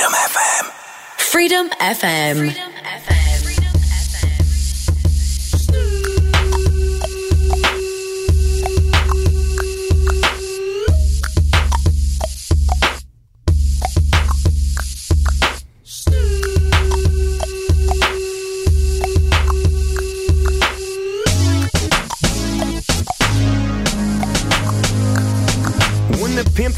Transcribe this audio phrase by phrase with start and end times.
[0.00, 0.64] Freedom FM.
[1.18, 2.36] Freedom FM.
[2.38, 2.72] Freedom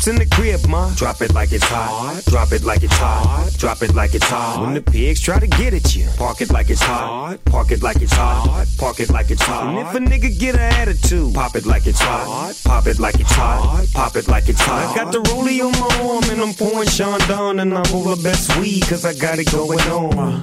[0.09, 0.93] in the crib, ma.
[0.95, 2.23] Drop it like it's hot.
[2.27, 3.51] Drop it like it's hot.
[3.59, 4.61] Drop it like it's hot.
[4.61, 7.38] When the pigs try to get at you, park it like it's hot.
[7.45, 8.66] Park it like it's hot.
[8.78, 9.69] Park it like it's hot.
[9.69, 12.55] And if a nigga get an attitude, pop it like it's hot.
[12.65, 13.87] Pop it like it's hot.
[13.92, 14.91] Pop it like it's hot.
[14.91, 18.56] I got the rollie on my arm and I'm pouring Chandon and I'm the best
[18.59, 20.42] weed cause I got it going on.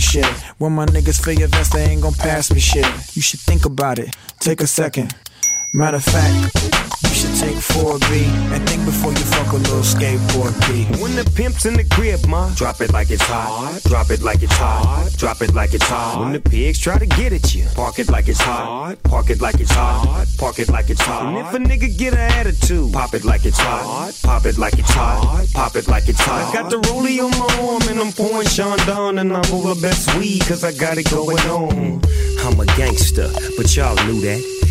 [0.01, 0.25] shit.
[0.57, 2.85] When my niggas feel your vest, they ain't gon' pass me shit.
[3.15, 5.13] You should think about it, take a second.
[5.73, 6.90] Matter of fact,
[7.21, 10.85] should take 4B and think before you fuck a little skateboard B.
[10.99, 13.79] When the pimp's in the crib, ma, drop it like it's hot.
[13.83, 15.07] Drop it like it's hot.
[15.17, 16.19] Drop it like it's hot.
[16.19, 18.95] When the pigs try to get at you, park it like it's hot.
[19.03, 20.25] Park it like it's hot.
[20.39, 21.27] Park it like it's hot.
[21.27, 24.17] And if a nigga get an attitude, pop it like it's hot.
[24.23, 25.45] Pop it like it's hot.
[25.53, 26.49] Pop it like it's hot.
[26.49, 30.17] I got the rollie on my arm and I'm pouring Chandon and I'm the best
[30.17, 32.01] weed cause I got it going on.
[32.39, 34.70] I'm a gangster, but y'all knew that.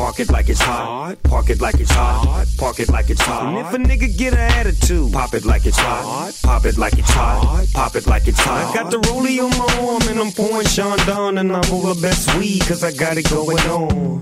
[0.01, 1.15] park it like it's hot.
[1.23, 2.47] Park it like it's hot.
[2.57, 3.45] Park it like it's hot.
[3.45, 6.33] And if a nigga get an attitude, pop it like it's hot.
[6.41, 7.67] Pop it like it's hot.
[7.71, 8.65] Pop it like it's hot.
[8.65, 12.01] I got the rollie on my arm and I'm pouring Chandon and I'm all the
[12.01, 14.21] best weed cause I got it going on.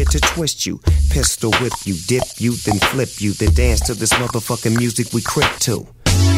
[0.09, 0.79] to twist you.
[1.09, 5.21] Pistol whip you, dip you, then flip you, then dance to this motherfucking music we
[5.21, 5.87] crip to.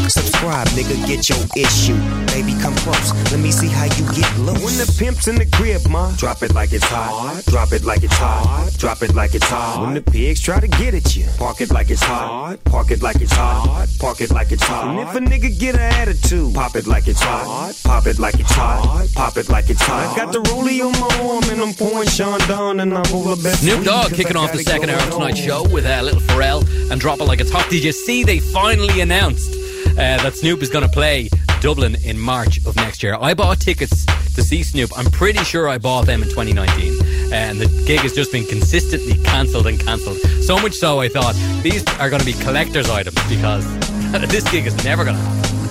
[0.09, 1.97] Subscribe, nigga, get your issue.
[2.27, 3.13] Baby, come close.
[3.31, 4.63] Let me see how you get loose.
[4.63, 7.43] When the pimp's in the crib, ma, drop it like it's hot.
[7.47, 8.71] Drop it like it's hot.
[8.77, 9.81] Drop it like it's hot.
[9.81, 12.57] When the pigs try to get at you, park it like it's hot.
[12.65, 13.87] Park it like it's hot.
[13.99, 14.87] Park it like it's hot.
[14.87, 17.73] And if a nigga get an attitude, pop it like it's hot.
[17.83, 19.07] Pop it like it's hot.
[19.15, 20.13] Pop it like it's hot.
[20.13, 23.41] I got the rollie on my arm and I'm pouring Chandon and I'm all the
[23.41, 23.61] best.
[23.61, 26.63] Snoop Dogg kicking off the second hour of tonight's show with a uh, little Pharrell
[26.91, 27.69] and Drop It Like It's Hot.
[27.69, 29.62] Did you see they finally announced
[29.93, 31.29] uh, that Snoop is going to play
[31.61, 33.15] Dublin in March of next year.
[33.19, 34.05] I bought tickets
[34.35, 34.91] to see Snoop.
[34.97, 36.99] I'm pretty sure I bought them in 2019.
[36.99, 40.17] Uh, and the gig has just been consistently cancelled and cancelled.
[40.43, 43.65] So much so, I thought these are going to be collector's items because
[44.29, 45.62] this gig is never going to happen.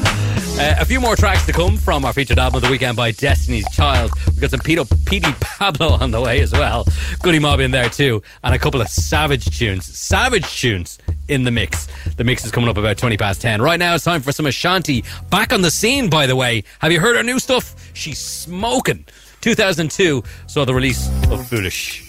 [0.59, 3.11] Uh, a few more tracks to come from our featured album of the weekend by
[3.11, 4.13] Destiny's Child.
[4.27, 6.87] We've got some Pito, Petey Pablo on the way as well.
[7.23, 8.23] Goodie Mob in there too.
[8.45, 9.87] And a couple of Savage tunes.
[9.87, 10.99] Savage tunes
[11.29, 11.89] in the mix.
[12.17, 13.63] The mix is coming up about 20 past 10.
[13.63, 15.05] Right now it's time for some Ashanti.
[15.31, 16.65] Back on the scene, by the way.
[16.81, 17.75] Have you heard her new stuff?
[17.95, 19.05] She's smoking.
[19.41, 22.09] 2002 saw the release of Foolish.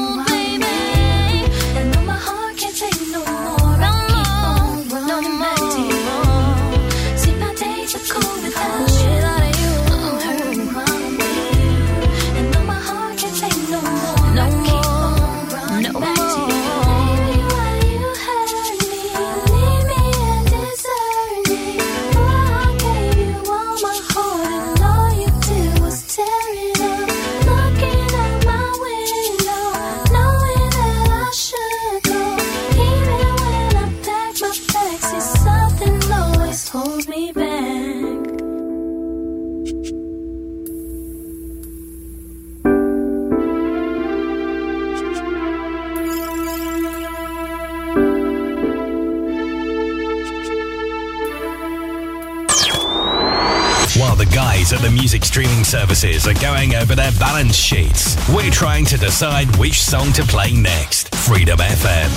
[55.71, 60.51] services are going over their balance sheets, we're trying to decide which song to play
[60.51, 61.15] next.
[61.15, 62.11] Freedom FM.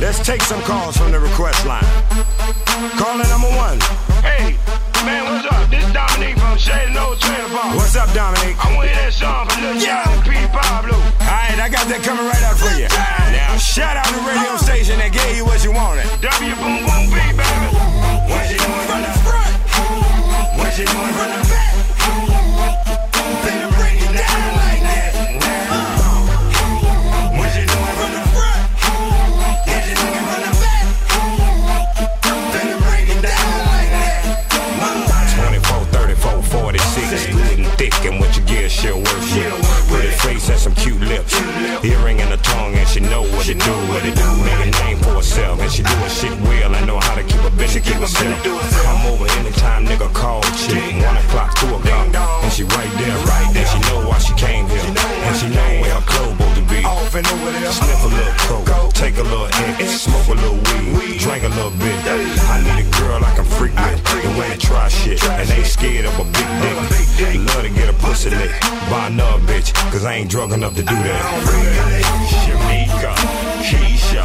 [0.00, 1.86] Let's take some calls from the request line.
[2.98, 3.78] Caller number one.
[4.26, 4.58] Hey,
[5.06, 5.70] man, what's up?
[5.70, 7.76] This is Dominique from Shade No Trailer Park.
[7.76, 8.58] What's up, Dominic?
[8.58, 10.02] I want to hear that song from Lil Yeah.
[10.02, 10.34] Jon and P.
[10.50, 10.98] Pablo.
[11.22, 12.90] Alright, I got that coming right up for you.
[12.90, 16.10] Now, shout out to the radio station that gave you what you wanted.
[16.26, 17.91] W Boom Boom B, baby.
[20.72, 21.71] What you
[43.54, 44.22] know what to do.
[44.22, 44.64] What to do.
[44.64, 46.74] Make a name for herself, and she do her shit well.
[46.74, 48.42] I know how to keep a bitch keep herself.
[48.42, 50.76] Come over anytime, nigga, call chick.
[51.02, 53.66] One o'clock, two o'clock, and she right there, right there.
[53.66, 56.41] She know why she came here, and she know where her clothes
[57.14, 57.72] and over there.
[57.72, 60.56] Sniff a little coke, take a little hit, smoke a little
[60.96, 61.96] weed, drink a little bit.
[62.06, 65.62] I need a girl I can freak with, the way to try shit, and they
[65.64, 66.48] scared of a big
[67.18, 67.36] dick.
[67.54, 68.50] Love to get a pussy lick,
[68.90, 71.22] buy another bitch, cause I ain't drunk enough to do that.
[72.44, 73.14] Shamika,
[73.62, 74.24] Keisha,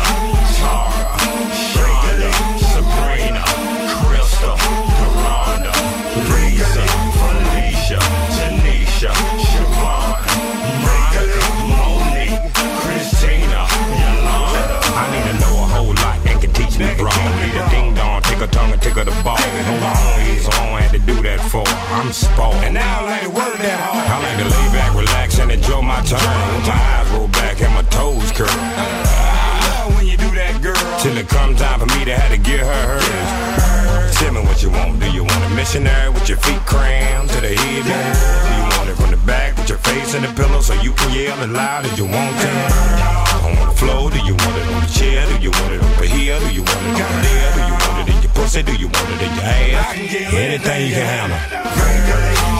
[16.77, 17.31] me wrong.
[17.41, 19.37] Need a ding dong, take a tongue and her the ball.
[19.37, 19.95] Hold on,
[20.41, 21.65] so I don't have to do that for.
[21.93, 22.55] I'm spoiled.
[22.65, 24.05] And now I like to work that hard.
[24.05, 26.21] I like to lay back, relax, and enjoy my time.
[26.65, 28.47] My eyes roll back and my toes curl.
[28.47, 30.77] Love when you do that, girl.
[31.01, 34.15] Till it come time for me to have to get her hers.
[34.17, 34.99] Tell me what you want.
[34.99, 37.85] Do you want a missionary with your feet crammed to the head?
[37.85, 40.93] Do you want it from the back with your face in the pillow so you
[40.93, 43.26] can yell as loud as you want to?
[43.77, 44.09] floor?
[44.09, 45.25] Do you want it on the chair?
[45.27, 46.39] Do you want it over here?
[46.39, 47.53] Do you want it over there?
[47.53, 48.63] Do you want it in your pussy?
[48.63, 49.93] Do you want it in your ass?
[50.33, 52.56] Anything you can handle.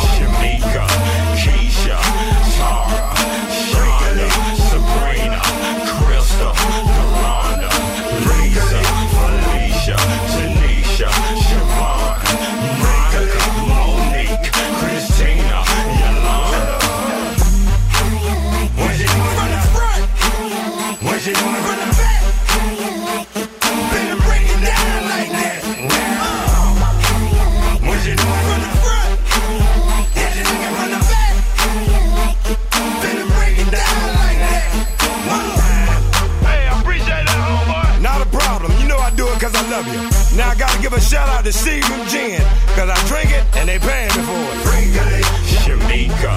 [40.90, 42.40] give a shout out to Steven Gin,
[42.76, 44.64] cause I drink it and they paying me for it.
[44.64, 45.26] Drink it.
[45.60, 46.34] Shamika,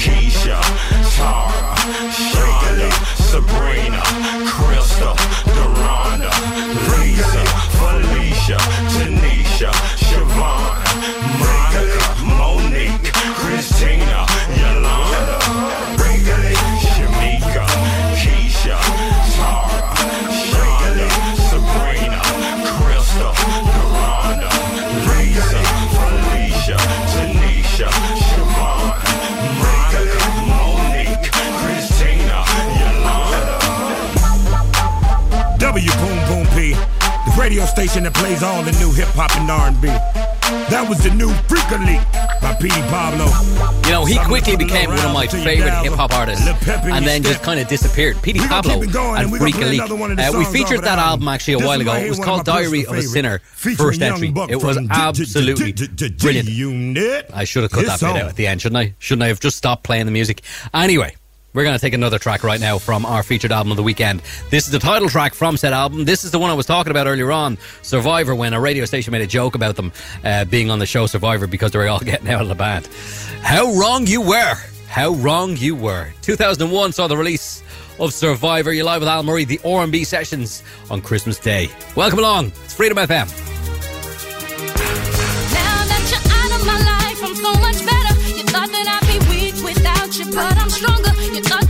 [0.00, 0.56] Keisha,
[1.16, 1.76] Tara,
[2.08, 2.90] Shonda,
[3.20, 4.00] Sabrina,
[4.48, 5.16] Crystal,
[37.90, 39.88] station that plays all the new hip hop and R&B.
[40.70, 42.00] That was the new Freek-a-Leek
[42.40, 43.26] by Petey Pablo.
[43.86, 47.42] You know, he quickly became one of my favorite hip hop artists and then just
[47.42, 48.20] kind of disappeared.
[48.22, 49.80] Pete Pablo and Freek-a-Leek.
[49.80, 51.94] Uh, we featured that album actually a while ago.
[51.94, 54.32] It was called Diary of a Sinner, first entry.
[54.48, 55.72] It was absolutely
[56.18, 57.34] brilliant.
[57.34, 58.94] I should have cut that bit out at the end, shouldn't I?
[58.98, 60.42] Shouldn't I have just stopped playing the music?
[60.72, 61.16] Anyway,
[61.52, 64.22] we're going to take another track right now from our featured album of the weekend.
[64.50, 66.04] This is the title track from said album.
[66.04, 69.10] This is the one I was talking about earlier on, Survivor, when a radio station
[69.10, 69.92] made a joke about them
[70.22, 72.86] uh, being on the show Survivor because they were all getting out of the band.
[73.42, 74.54] How wrong you were!
[74.86, 76.08] How wrong you were.
[76.22, 77.62] 2001 saw the release
[77.98, 78.72] of Survivor.
[78.72, 81.68] You're live with Al Murray, the R&B sessions on Christmas Day.
[81.96, 82.52] Welcome along.
[82.64, 83.28] It's Freedom FM.
[90.32, 91.09] But I'm stronger
[91.42, 91.69] you got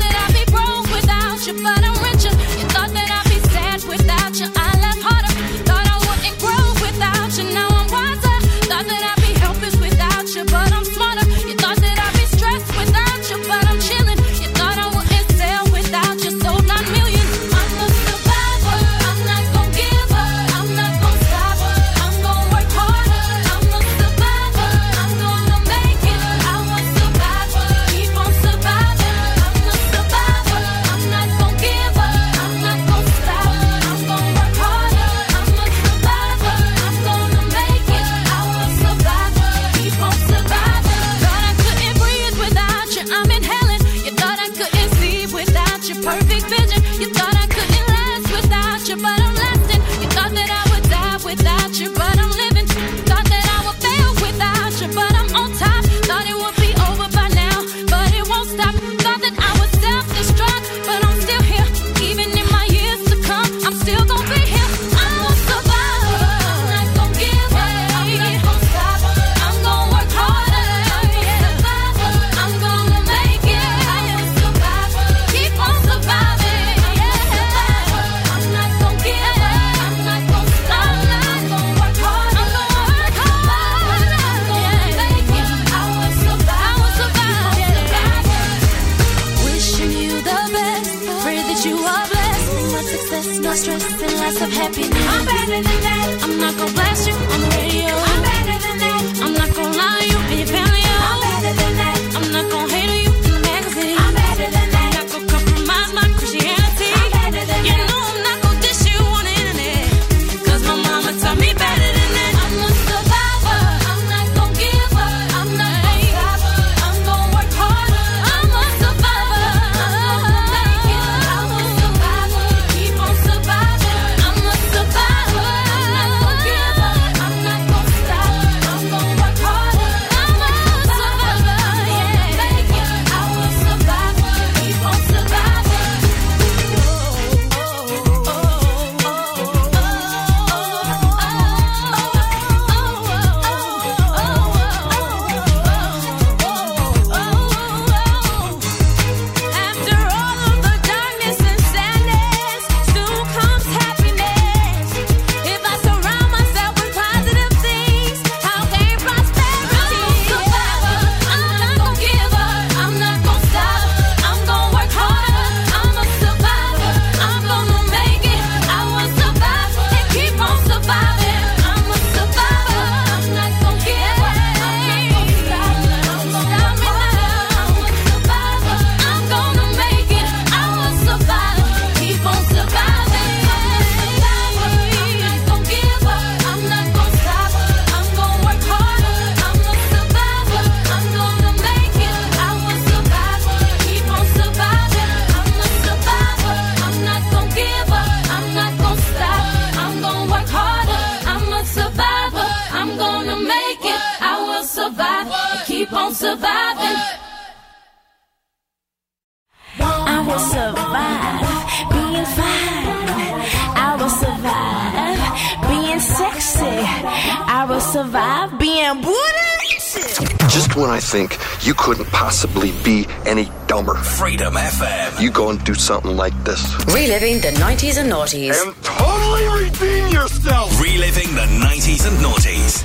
[225.50, 226.62] go and do something like this.
[226.86, 228.60] Reliving the 90s and noughties.
[228.62, 230.80] And totally redeem yourself.
[230.80, 232.84] Reliving the 90s and noughties.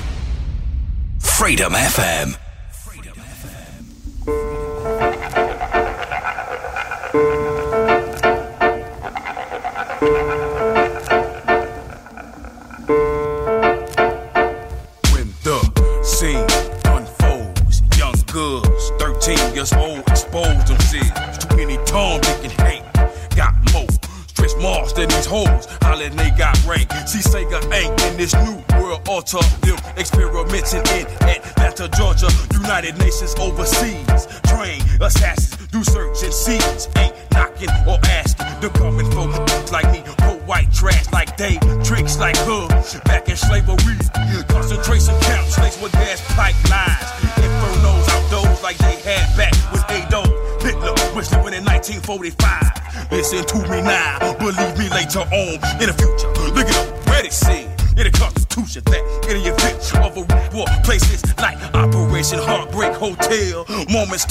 [1.20, 2.45] Freedom FM.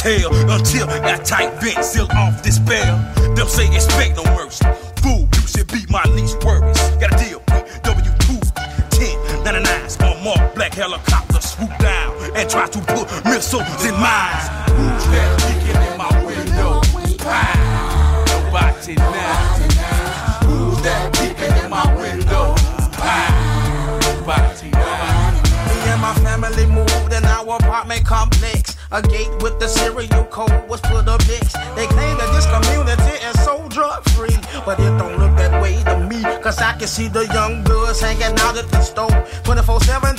[0.06, 2.55] Tell until that tight vent seal off despair.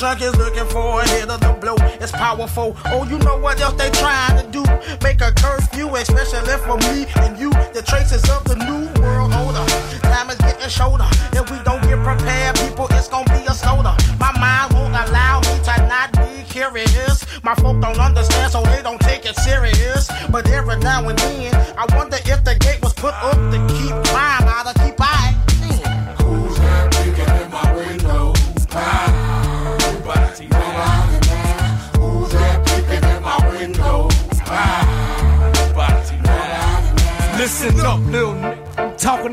[0.06, 1.74] 24 7 junkies looking for a hit of the blow.
[2.00, 2.76] It's powerful.
[2.86, 4.62] Oh, you know what else they trying to do?
[5.02, 7.50] Make a curfew, especially for me and you.
[7.74, 9.66] The traces of the new world order.
[10.06, 11.08] Time is getting shorter.
[11.32, 13.96] If we don't get prepared, people, it's gonna be a slaughter.
[14.20, 17.26] My mind won't allow me to not be curious.
[17.42, 20.08] My folk don't understand, so they don't take it serious.
[20.30, 21.55] But every now and then,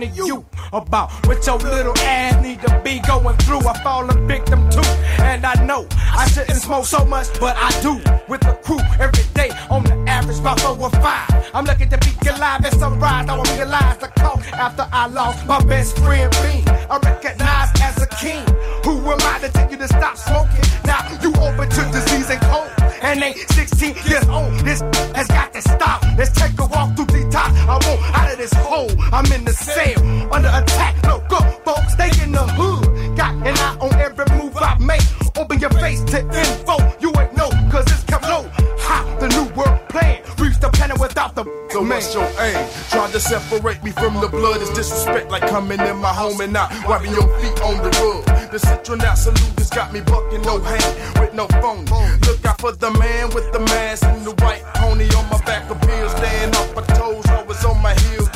[0.10, 3.60] to you about what your little ass need to be going through.
[3.60, 4.82] I fall a victim too,
[5.20, 7.96] and I know I shouldn't smoke so much, but I do.
[8.28, 11.30] With the crew every day, on the average about four or five.
[11.54, 13.30] I'm lucky to be alive at sunrise.
[13.30, 16.68] I realize the cost after I lost my best friend Bean.
[16.90, 18.46] I recognize as a king.
[18.84, 20.66] Who am I to tell you to stop smoking?
[20.86, 24.54] Now you open to disease and cold, and ain't 16 years old.
[24.66, 24.82] This
[25.16, 26.04] has got to stop.
[26.18, 27.52] Let's take a walk through the top.
[27.70, 28.33] I won't.
[28.33, 28.92] of this hole.
[29.14, 30.96] I'm in the cell under attack.
[31.08, 33.16] Look up, folks, they in the hood.
[33.16, 35.06] Got an eye on every move I make.
[35.38, 36.76] Open your face to info.
[37.00, 38.44] You ain't know, cause it's come low.
[38.86, 40.22] Ha, the new world plan.
[40.40, 41.90] Reach the planet without the So man.
[41.90, 42.68] what's your aim?
[42.90, 46.52] Trying to separate me from the blood is disrespect like coming in my home and
[46.52, 48.26] not wiping your feet on the rug.
[48.52, 51.86] The citronal salute has got me bucking no hand with no phone.
[52.28, 55.64] Look out for the man with the mask and the white pony on my back
[55.88, 56.12] pills.
[56.12, 56.84] Staying off my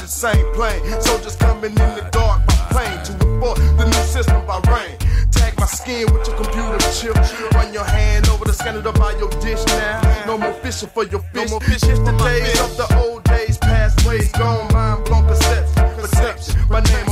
[0.07, 0.81] the same plane.
[1.01, 4.95] Soldiers coming in the dark by plane to report the new system by rain.
[5.31, 7.15] Tag my skin with your computer chip.
[7.53, 10.25] Run your hand over the scanner to buy your dish now.
[10.25, 11.35] No more fishing for your fish.
[11.35, 14.71] No more fishing the days of the old days, past ways gone.
[14.73, 16.55] Mind blown perception, perception.
[16.69, 17.07] My name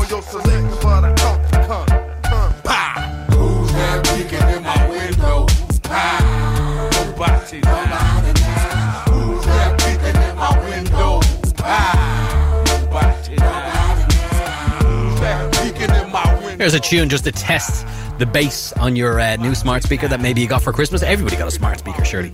[16.66, 16.74] in my window?
[16.74, 17.86] Here's a tune just to test
[18.18, 21.04] the bass on your uh, new smart speaker that maybe you got for Christmas.
[21.04, 22.30] Everybody got a smart speaker, surely.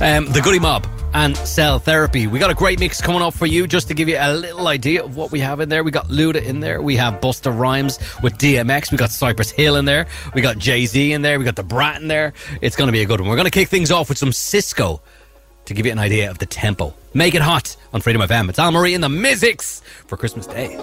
[0.00, 2.26] Um, the Goodie Mob and Cell Therapy.
[2.26, 4.68] We got a great mix coming up for you just to give you a little
[4.68, 5.84] idea of what we have in there.
[5.84, 6.82] We got Luda in there.
[6.82, 8.90] We have Busta Rhymes with DMX.
[8.90, 10.06] We got Cypress Hill in there.
[10.34, 11.38] We got Jay Z in there.
[11.38, 12.32] We got Da Brat in there.
[12.62, 13.28] It's going to be a good one.
[13.28, 15.00] We're going to kick things off with some Sisqó
[15.66, 16.94] to give you an idea of the tempo.
[17.14, 18.48] Make it hot on Freedom of FM.
[18.48, 20.76] It's Al Murray and the Mizzix for Christmas Day.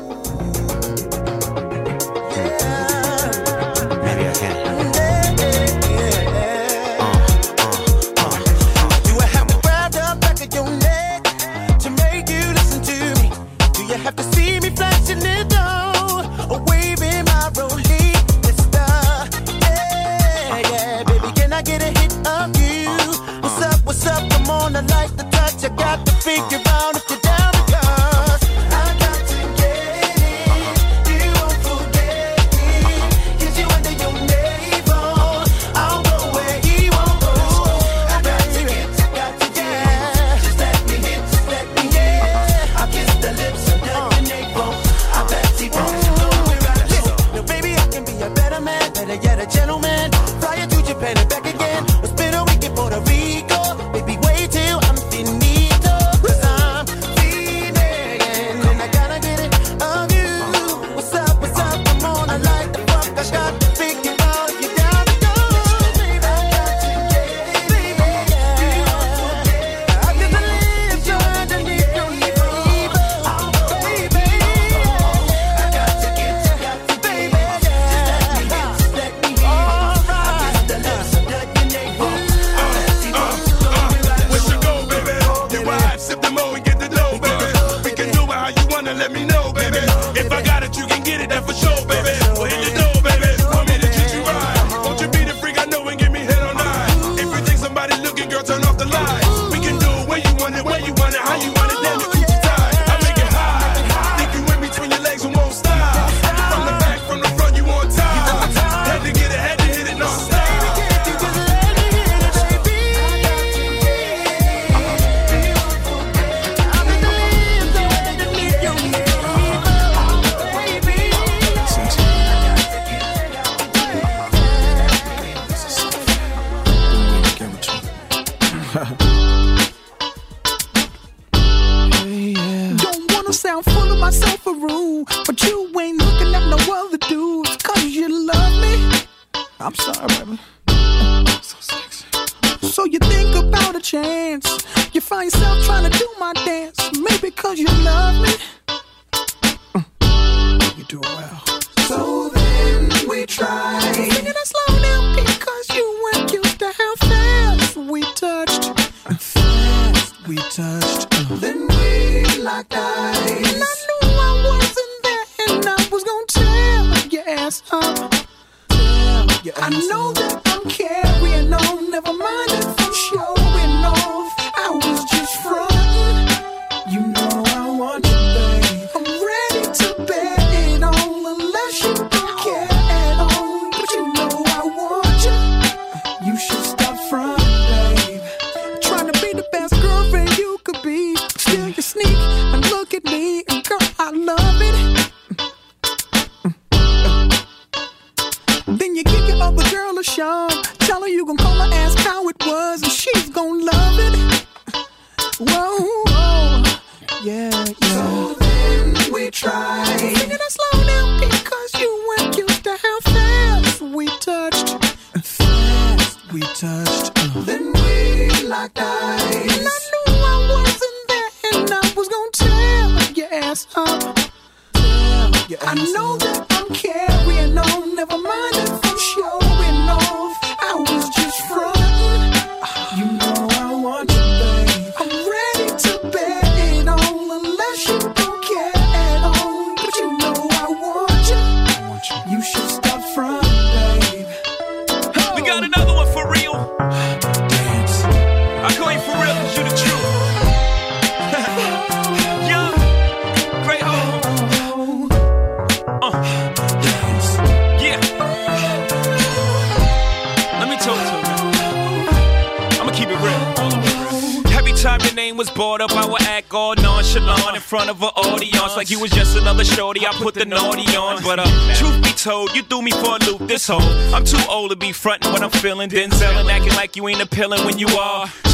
[275.61, 278.50] feeling, then selling, acting like you ain't appealing when you are.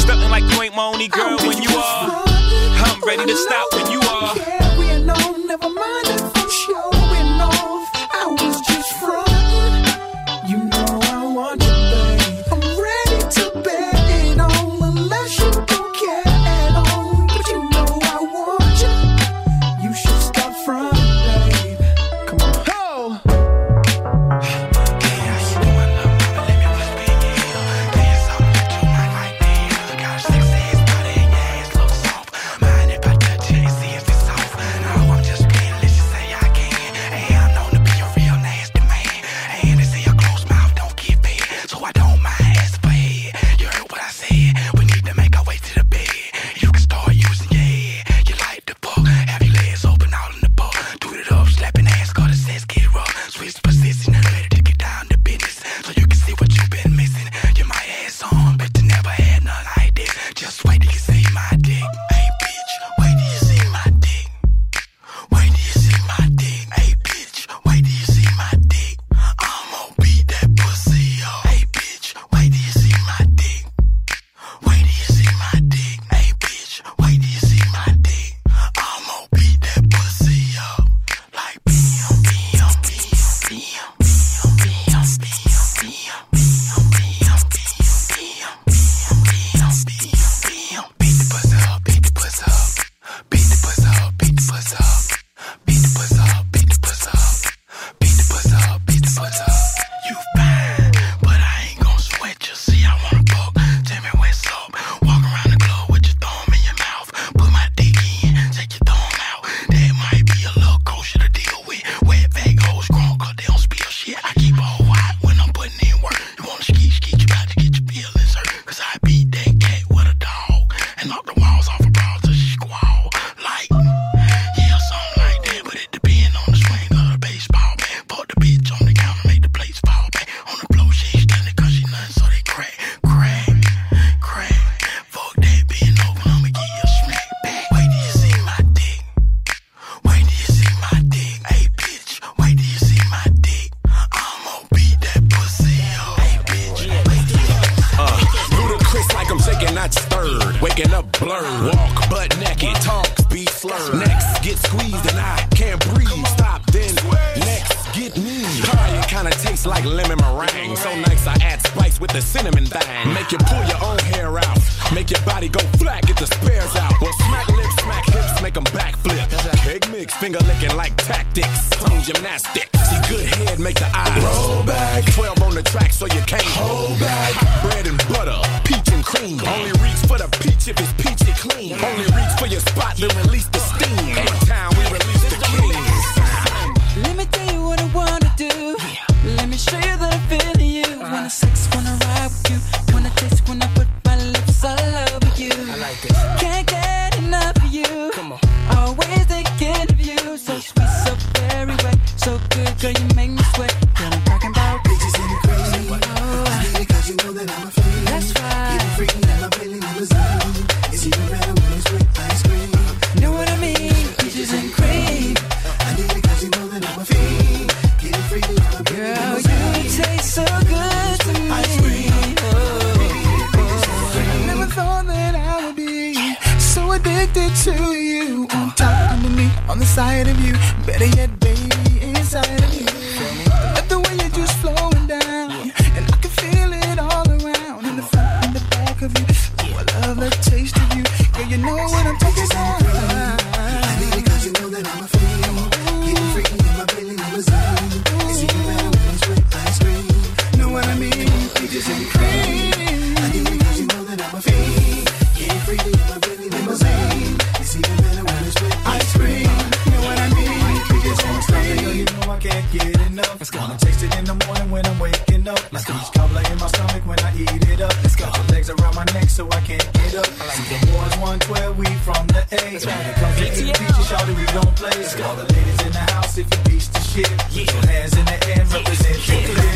[264.38, 265.72] Taste it in the morning when I'm waking up.
[265.72, 265.94] Let's go.
[265.94, 267.94] Peach cobbler in my stomach when I eat it up.
[268.02, 268.26] Let's go.
[268.26, 270.26] Got your legs around my neck so I can't get up.
[270.26, 272.78] I like the boys 112, we from the A.
[272.78, 274.90] When it comes to eating peaches, shawty, we don't play.
[274.90, 275.24] Let's go.
[275.24, 278.24] All the ladies in the house, if you beach the shit, put your hands in
[278.24, 279.74] the air and represent your clear.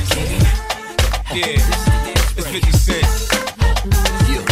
[1.32, 1.56] Yeah,
[2.36, 4.51] it's 50 Cent.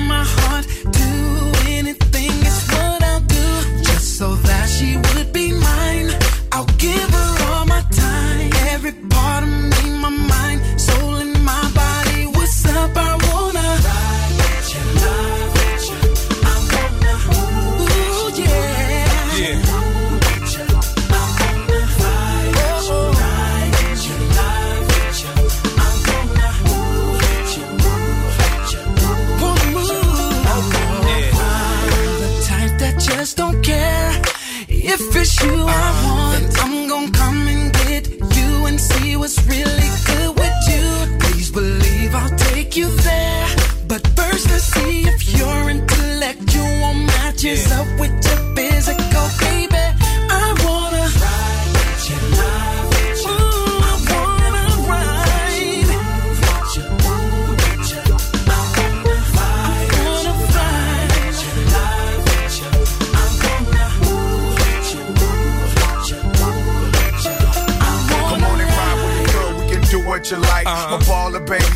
[0.11, 0.65] my heart
[0.97, 1.07] to.
[1.79, 3.47] Anything is what I'll do.
[3.87, 5.30] Just so that she would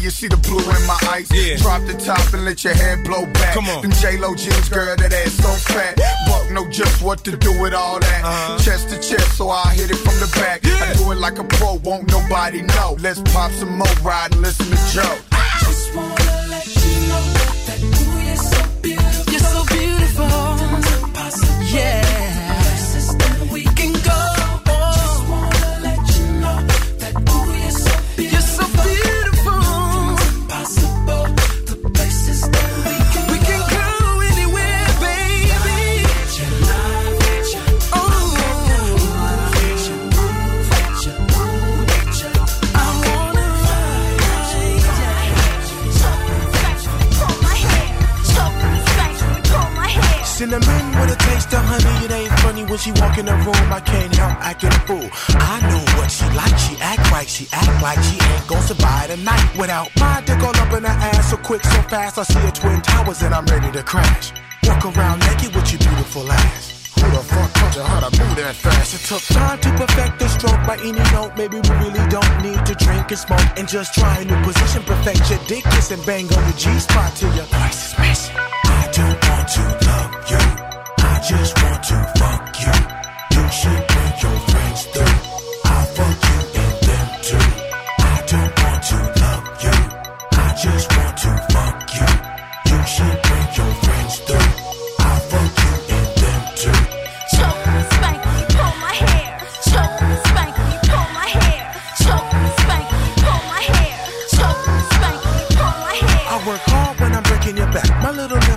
[0.06, 1.28] You see the blue in my eyes.
[1.34, 1.58] Yeah.
[1.58, 3.56] Drop the top and let your hair blow back.
[3.56, 3.82] Come on.
[3.82, 5.98] Them J-Lo jeans, girl, that ass so fat.
[6.28, 8.22] Buck know just what to do with all that.
[8.24, 8.60] Uh-huh.
[8.60, 10.64] Chest to chest, so I hit it from the back.
[10.64, 12.96] I do it like a pro, won't nobody know.
[13.00, 15.18] Let's pop some more, ride and listen to Joe.
[15.66, 16.14] just wanna
[16.54, 17.26] let you know
[17.66, 19.32] that ooh, you're so beautiful.
[19.32, 20.28] You're so beautiful.
[21.76, 22.05] Yeah.
[52.70, 53.68] When she walk in the room.
[53.72, 55.10] I can't help acting a fool.
[55.40, 56.58] I know what she like.
[56.58, 57.28] She act right.
[57.28, 60.84] She act like she ain't gonna survive the night without my dick all up in
[60.84, 61.32] her ass.
[61.32, 62.18] So quick, so fast.
[62.18, 64.32] I see her twin towers and I'm ready to crash.
[64.64, 66.76] Walk around naked with your beautiful ass.
[66.96, 68.96] Who the fuck taught you how to move that fast?
[68.96, 71.34] It took time to perfect the stroke by any note.
[71.38, 74.82] Maybe we really don't need to drink and smoke and just try a new position.
[74.84, 78.36] Perfect your dick, kiss and bang on the G spot till your voice is missing.
[78.38, 80.75] I don't want to love you.
[81.26, 83.36] I just want to fuck you.
[83.36, 85.72] You should bring your friends through.
[85.72, 86.55] I'll fuck you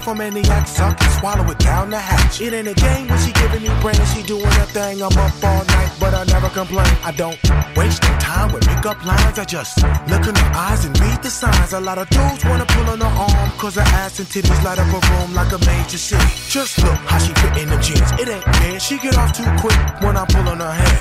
[0.09, 2.41] Little nymphomaniac suck and swallow it down the hatch.
[2.41, 4.09] It ain't a game when she giving me brains.
[4.15, 5.03] She doing her thing.
[5.03, 6.89] I'm up all night, but I never complain.
[7.05, 7.37] I don't
[7.77, 9.39] waste no time with pickup lines.
[9.39, 9.77] I just
[10.09, 11.75] look in her eyes and read the signs.
[11.75, 14.79] A lot of dudes wanna pull on her arm, cause her ass and titties light
[14.79, 16.33] up a room like a major city.
[16.49, 18.11] Just look how she fit in them jeans.
[18.13, 18.81] It ain't fair.
[18.81, 21.01] She get off too quick when I pull on her hair.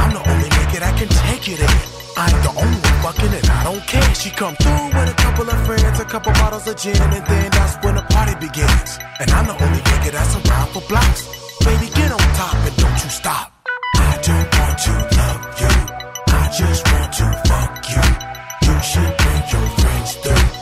[0.00, 1.95] I'm the only nigga that can take it in.
[2.18, 4.14] I ain't the only one fucking and I don't care.
[4.14, 7.50] She come through with a couple of friends, a couple bottles of gin, and then
[7.50, 8.98] that's when the party begins.
[9.20, 11.28] And I'm the only nigga that's around for blocks.
[11.60, 13.52] Baby, get on top and don't you stop.
[13.96, 15.74] I don't want to love you.
[16.40, 18.06] I just want to fuck you.
[18.64, 20.55] You should bring your friends through.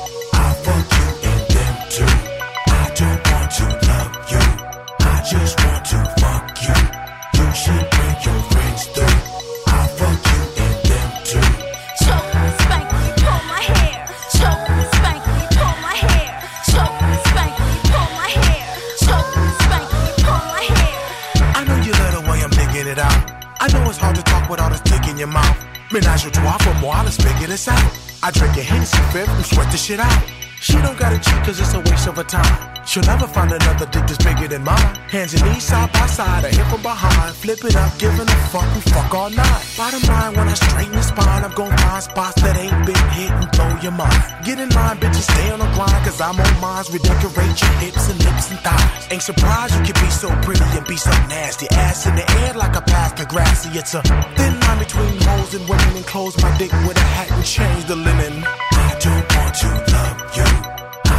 [25.24, 25.56] Your mouth.
[25.92, 27.84] Menage a trois for more, let's figure this out.
[28.22, 30.43] I drink a Hennessy fifth and sweat the shit out.
[30.64, 32.56] She don't gotta cheat cause it's a waste of her time.
[32.86, 34.94] She'll never find another dick that's bigger than mine.
[35.12, 37.36] Hands and knees side by side, I hit from behind.
[37.36, 39.62] Flip it up, giving a fuck, we fuck all night.
[39.76, 43.28] Bottom line, when I straighten the spine, I'm gon' find spots that ain't been hit
[43.28, 44.16] and blow your mind.
[44.46, 46.88] Get in line, bitches, stay on the grind, cause I'm on mines.
[46.90, 49.08] Redecorate your hips and lips and thighs.
[49.12, 51.68] Ain't surprised you can be so pretty and be so nasty.
[51.76, 53.68] Ass in the air like a pastor grassy.
[53.76, 56.40] It's a thin line between hoes and women and clothes.
[56.40, 58.44] my dick with a hat and change the linen.
[58.72, 60.43] I don't want to love you.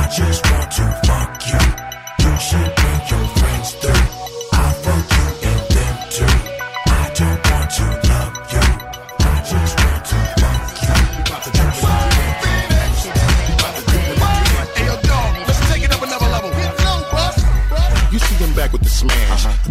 [0.06, 2.26] I just want to fuck you.
[2.26, 3.35] You should bring your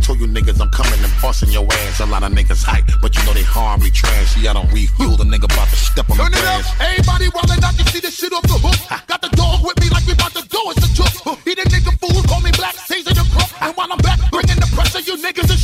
[0.05, 2.01] told you niggas I'm coming and busting your ass.
[2.01, 4.37] A lot of niggas hype, but you know they hardly trash.
[4.37, 5.17] Yeah, I don't refuel.
[5.17, 6.61] The nigga about to step on the Turn it up.
[6.61, 6.69] gas.
[6.79, 8.77] Everybody wildin' out, you see this shit off the hook.
[9.09, 11.41] Got the dog with me like we about to go, it's a joke.
[11.49, 13.49] He the nigga fool, call me black, Caesar the crook.
[13.65, 15.64] And while I'm back, bringing the pressure, you niggas shook.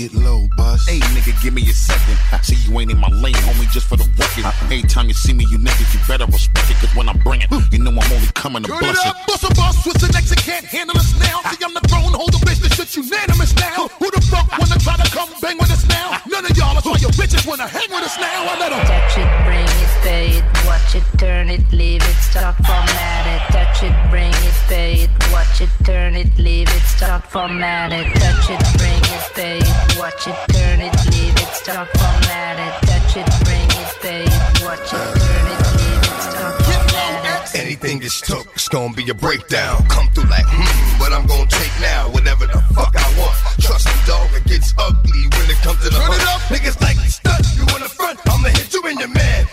[0.00, 0.88] Get low, bus.
[0.88, 2.16] Hey, nigga, give me a second.
[2.40, 4.48] See, you ain't in my lane, homie, just for the record.
[4.72, 5.08] Anytime uh-uh.
[5.08, 6.80] you see me, you niggas, you better respect it.
[6.80, 9.12] Cause when I bring it, you know I'm only coming to Turn bust it it.
[9.12, 11.44] up, bust a bus, switch the next, can't handle us now.
[11.52, 13.88] See, I'm the throne, hold the bitch, this shit unanimous now.
[14.00, 16.16] Who the fuck wanna try to come bang with us now?
[16.24, 18.48] None of y'all, that's why your bitches wanna hang with us now.
[18.48, 19.69] I let 'em.
[20.02, 23.52] Touch it, bring it, pay it, watch it, turn it, leave it, stop, format it.
[23.52, 28.06] Touch it, bring it, pay it, watch it, turn it, leave it, stop, format it.
[28.14, 32.88] Touch it, bring it, pay it, watch it, turn it, leave it, stop, format it.
[32.88, 37.60] Touch it, bring it, pay it, watch it, turn it, leave it, stop, format it.
[37.60, 39.84] Anything that's took, it's gonna be a breakdown.
[39.88, 43.36] Come through like, hmm, what I'm gonna take now, whatever the fuck I want.
[43.60, 46.40] Trust me, dog, it gets ugly when it comes to the Turn it up.
[46.48, 48.18] Niggas like stunt you in the front.
[48.28, 49.46] I'ma hit you in your man,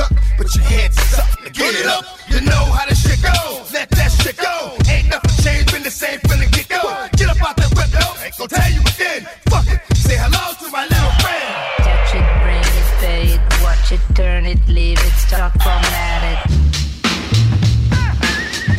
[0.00, 0.12] truck.
[0.36, 2.04] Put your hands up, get it up.
[2.28, 3.64] You know how this shit go.
[3.72, 4.76] Let that shit go.
[4.88, 6.82] Ain't nothing changed, been the same feeling, get go.
[7.16, 8.24] Get up out that though.
[8.24, 9.28] Ain't gonna tell you again.
[9.50, 11.54] Fuck it, say hello to my little friend.
[11.84, 16.38] Touch it, bring it, pay it, watch it, turn it, leave it, stop, format it.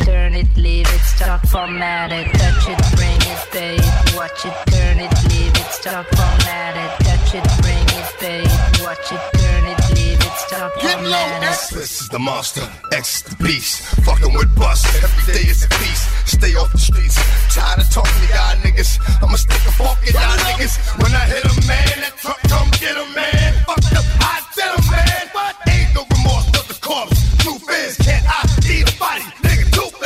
[0.04, 2.26] Turn it, leave it, stop, format it.
[2.34, 6.90] Touch it, bring it, pay it, watch it, turn it, leave it, stop, format it.
[7.06, 9.91] Touch it, bring it, pay it, watch it, turn it,
[10.32, 11.74] leave it, stop, format it.
[11.74, 13.82] This is the monster, X the beast.
[14.04, 16.08] Fucking with bust, every day is a feast.
[16.26, 17.16] Stay off the streets,
[17.54, 18.98] tired of talking to y'all niggas.
[19.22, 20.78] I'ma stick a fork in y'all niggas.
[21.02, 23.64] When I hit a man, that truck come get a man.
[23.64, 23.81] Fucked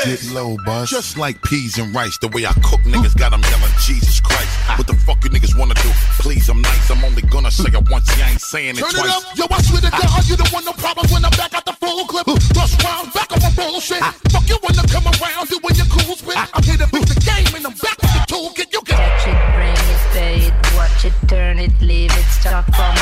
[0.07, 0.88] Get low, bus.
[0.90, 4.48] Just like peas and rice, the way I cook niggas got 'em yelling, Jesus Christ.
[4.78, 5.90] What the fuck you niggas wanna do?
[6.20, 6.90] Please, I'm nice.
[6.90, 8.07] I'm only gonna say it once.
[8.16, 9.11] Yeah, I ain't saying it Turn twice.
[9.11, 11.54] it up, yo, I swear to God, you don't want no problems when I'm back
[11.54, 12.26] at the full clip.
[12.54, 14.02] Bust round, back on my bullshit.
[14.30, 16.36] Fuck you when I come around doing your cool spit.
[16.54, 18.68] I'm here to fix the game and I'm back with the toolkit.
[18.72, 22.64] You can Touch it, bring it, pay it, watch it, turn it, leave it, stop,
[22.74, 22.95] format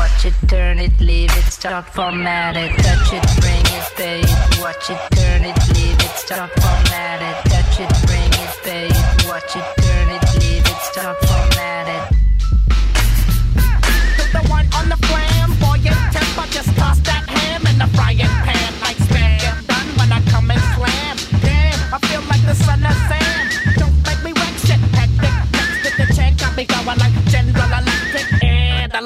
[0.00, 2.72] watch it, turn it, leave it, stop, format it.
[2.84, 7.36] Touch it, bring it, pay it, watch it, turn it, leave it, stop, format it.
[7.52, 12.04] Touch it, bring it, pay it, watch it, turn it, leave it, stop, format it.
[14.16, 16.46] to the one on the flamboyant temper.
[16.56, 19.36] Just toss that ham in the frying pan like spam.
[19.44, 21.16] Get done when I come and slam.
[21.44, 23.40] Damn, I feel like the son of Sam.
[23.76, 24.80] Don't make me wreck shit.
[24.96, 26.99] Hectic, next to the chain got me going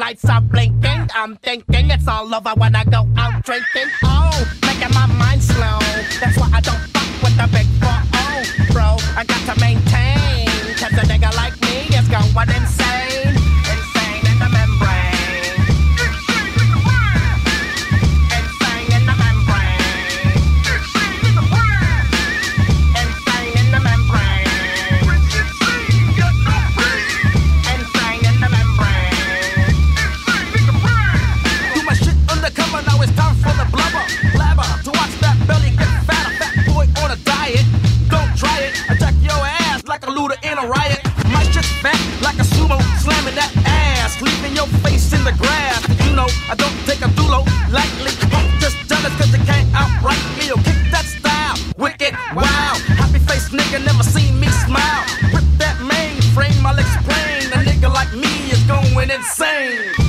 [0.05, 1.09] lights are blinking.
[1.15, 3.89] I'm thinking it's all over when I go out drinking.
[4.03, 4.31] Oh,
[4.67, 5.79] making my mind slow.
[6.21, 8.97] That's why I don't fuck with the big 4 bro.
[9.17, 10.47] I got to maintain.
[10.77, 12.74] Cause a nigga like me is going insane.
[44.67, 45.83] Your face in the grass.
[46.07, 48.13] You know, I don't take a dulo lightly.
[48.33, 50.49] I'm just jealous cause you can't outright me.
[50.49, 51.57] Yo, kick that style.
[51.77, 52.75] Wicked, wow.
[53.01, 55.05] Happy face nigga, never seen me smile.
[55.33, 57.53] Rip that mainframe, I'll explain.
[57.53, 59.11] A nigga like me is going.
[59.11, 60.04] Insane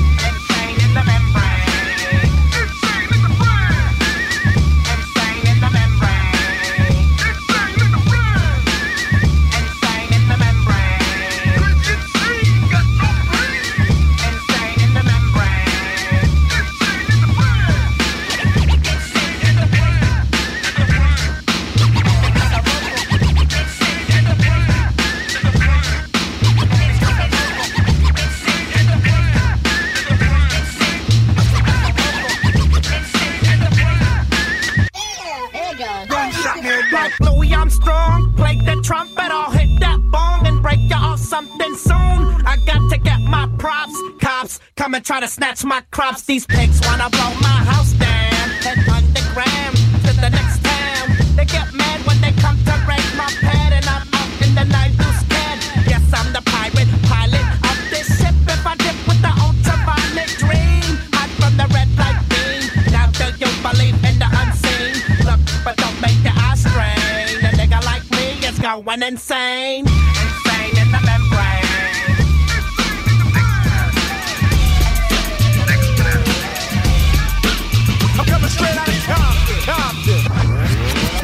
[44.95, 46.23] and try to snatch my crops.
[46.23, 49.75] These pigs wanna blow my house down, head underground
[50.07, 51.35] to the next town.
[51.35, 54.63] They get mad when they come to raid my pad and I'm out in the
[54.63, 54.93] night.
[55.91, 58.35] Yes, I'm the pirate pilot of this ship.
[58.47, 60.97] If I dip with the ultraviolet dream,
[61.39, 62.63] from the red light beam.
[62.91, 64.95] Now do you believe in the unseen?
[65.27, 67.43] Look, but don't make your eyes strain.
[67.43, 69.03] A nigga like me is going.
[69.03, 69.94] Insane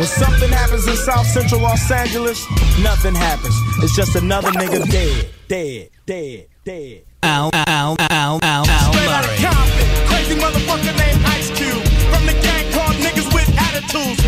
[0.02, 2.49] When something happens in South Central Los Angeles,
[2.82, 3.54] nothing happens.
[3.84, 7.04] It's just another nigga dead, dead, dead, dead.
[7.22, 9.38] Al, Al, Al, Al, Al Straight out of Murray.
[9.38, 11.84] Compton, crazy motherfucker named Ice Cube.
[12.10, 14.20] From the gang called niggas with attitudes.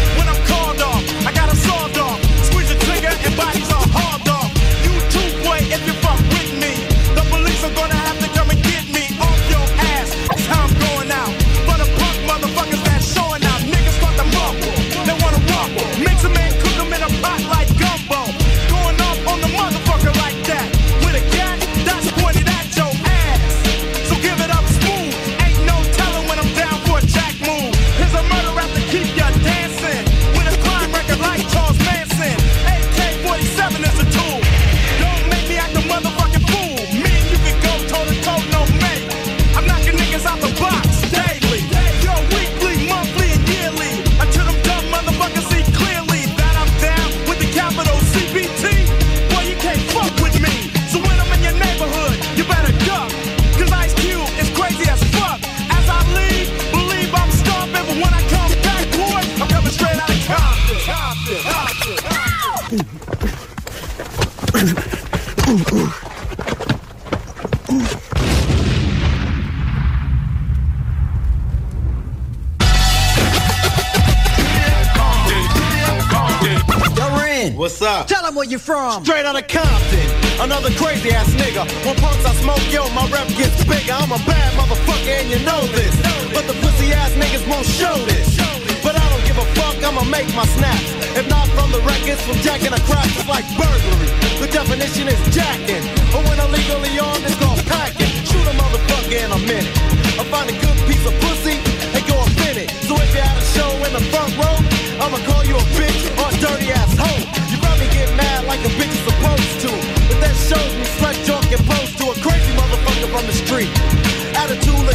[81.54, 81.86] Nigga.
[81.86, 83.94] When punks I smoke, yo, my rep gets bigger.
[83.94, 85.96] I'm a bad motherfucker and you know this.
[86.34, 88.38] But the pussy ass niggas won't show this.
[88.84, 90.90] But I don't give a fuck, I'ma make my snaps.
[91.16, 94.10] If not from the records, from jacking a crap, it's like burglary.
[94.42, 95.84] The definition is jacking.
[96.12, 98.12] But when illegally on, it's called packing.
[98.26, 99.83] Shoot a motherfucker in a minute.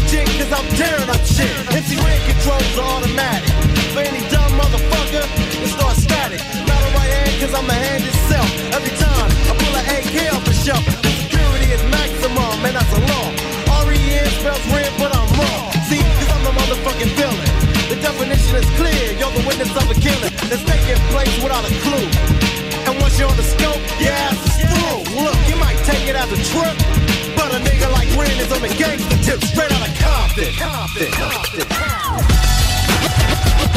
[0.08, 1.52] Attitude cause I'm tearing up shit.
[1.68, 3.44] MC Ren controls are automatic.
[3.92, 6.40] For any dumb motherfucker, it starts static.
[6.64, 8.48] Not a right hand, cause I'm a hand itself.
[8.72, 12.88] Every time I pull an AK off the shelf, the security is maximum, and that's
[12.88, 13.28] a law.
[13.84, 15.76] R-E-N spells Ren, but I'm wrong.
[15.92, 17.48] See, cause I'm the motherfucking villain.
[17.92, 21.72] The definition is clear, you're the witness of a killing that's taking place without a
[21.84, 22.08] clue.
[22.88, 25.20] And once you're on the scope, your ass is through.
[25.20, 26.76] Look, you might take it as a trip,
[27.38, 30.52] but a nigga like Ren is on the gangster tip, straight out of Compton.
[30.54, 31.10] Compton.
[31.12, 31.66] Compton.
[33.60, 33.67] I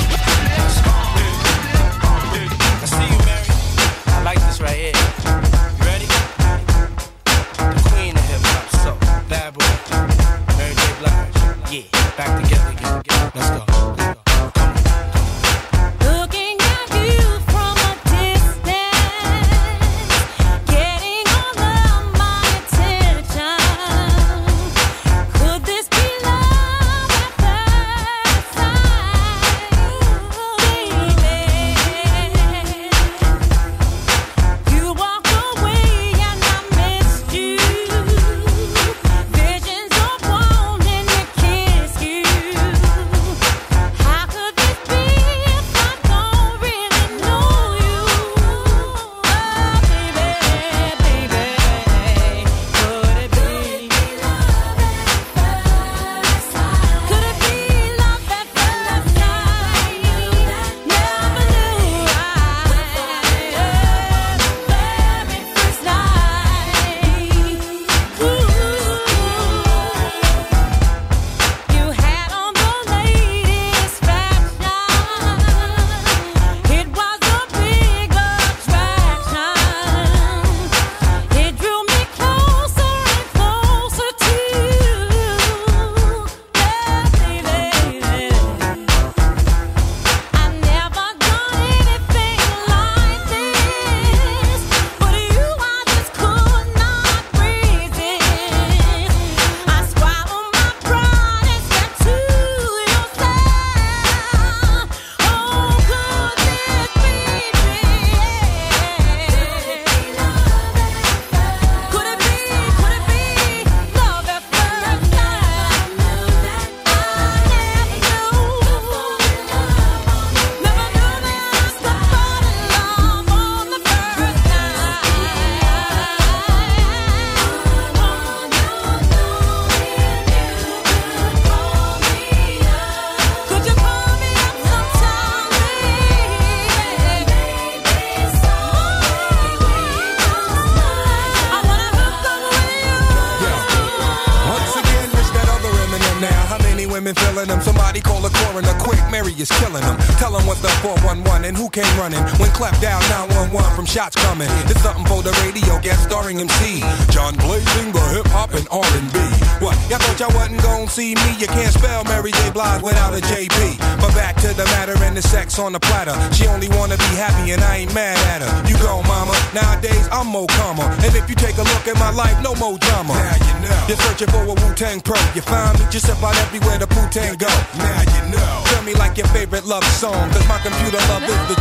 [165.62, 166.18] on the platter.
[166.34, 168.51] She only wanna be happy and I ain't mad at her.
[168.68, 169.38] You go, mama.
[169.53, 170.89] Nowadays, I'm more calmer.
[171.05, 173.14] And if you take a look at my life, no more drama.
[173.14, 173.86] Now you know.
[173.88, 175.18] You're searching for a Wu-Tang pro.
[175.38, 177.51] You find me just about everywhere the Wu-Tang go.
[177.78, 178.51] Now you know.
[178.74, 180.30] Tell me like your favorite love song.
[180.34, 181.57] Cause my computer love is the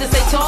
[0.00, 0.39] real,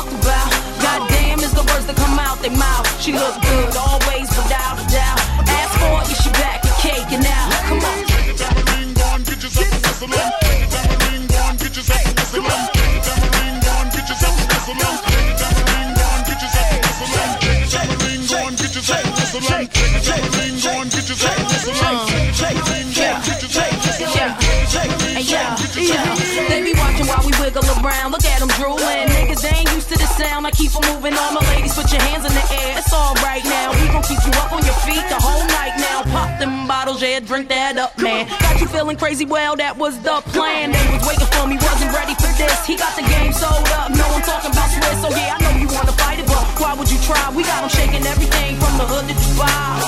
[30.33, 30.47] used to the sound.
[30.47, 31.14] I keep 'em moving.
[31.18, 32.78] All my ladies, put your hands in the air.
[32.78, 33.72] It's alright now.
[33.72, 36.03] We gon' keep you up on your feet the whole night now.
[36.12, 38.28] Pop them bottles, yeah, drink that up, man.
[38.41, 39.24] Got you feeling crazy?
[39.24, 40.72] Well, that was the plan.
[40.72, 42.64] They was waiting for me, wasn't ready for this.
[42.66, 43.91] He got the game sold up.
[43.91, 46.74] No one talking about Swizz, so yeah, I know you wanna fight it, but why
[46.74, 47.30] would you try?
[47.30, 49.82] We got got 'em shaking everything from the hood to Dubai.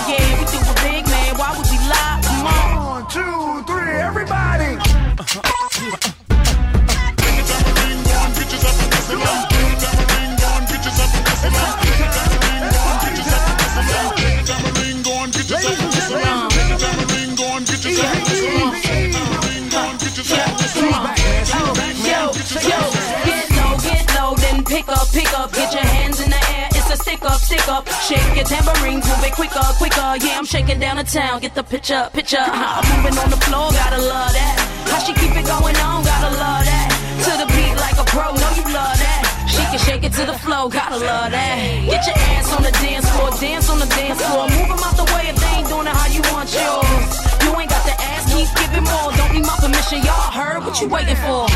[21.16, 21.62] Yo,
[22.02, 22.20] yo,
[22.68, 22.80] yo,
[23.24, 26.68] get low, get low, then pick up, pick up, get your hands in the air.
[26.72, 27.88] It's a stick up, stick up.
[28.06, 30.16] Shake your tambourines, move it quicker, quicker.
[30.20, 31.40] Yeah, I'm shaking down the town.
[31.40, 32.38] Get the picture, picture.
[32.40, 34.56] I'm moving on the floor, gotta love that.
[34.90, 36.88] How she keep it going on, gotta love that.
[37.24, 39.23] To the beat like a pro, know you love that.
[39.54, 41.54] She can shake it to the flow, gotta love that.
[41.86, 44.50] Get your ass on the dance floor, dance on the dance floor.
[44.50, 47.14] Move them out the way if they ain't doing it how you want yours.
[47.46, 49.14] You ain't got the ass, keep giving more.
[49.14, 51.46] Don't need my permission, y'all heard what you waiting for.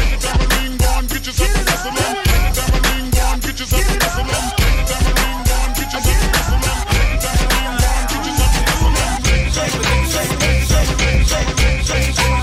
[12.28, 12.37] Why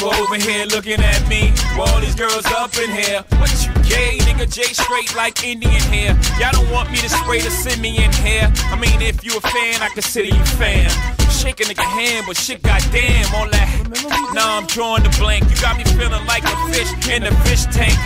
[0.00, 1.52] you over here looking at me?
[1.78, 3.22] All these girls up in here.
[3.36, 4.50] What you gay, nigga?
[4.50, 6.18] J straight like Indian hair.
[6.40, 8.50] Y'all don't want me to spray the simian hair.
[8.72, 10.88] I mean, if you a fan, I consider you fan.
[11.30, 14.32] Shake a nigga hand, but shit, goddamn, all that.
[14.32, 15.44] Nah, I'm drawing the blank.
[15.50, 17.96] You got me feeling like a fish in a fish tank.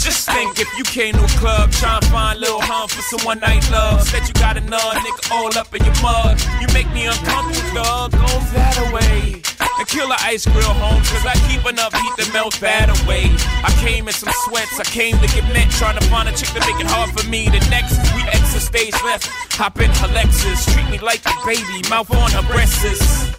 [0.00, 3.02] Just think if you came to a club, trying to find a little hum for
[3.02, 4.00] some one night love.
[4.08, 6.40] Said you got another nigga all up in your mug.
[6.56, 8.12] You make me uncomfortable, dog.
[8.12, 9.44] Go that away.
[9.60, 13.28] And kill the ice grill home, cause I keep enough heat to melt that away.
[13.60, 16.48] I came in some sweats, I came to get met, trying to find a chick
[16.56, 17.52] to make it hard for me.
[17.52, 21.84] The next, we exit stage left, hop in her Lexus, treat me like a baby,
[21.92, 23.36] mouth on her breasts.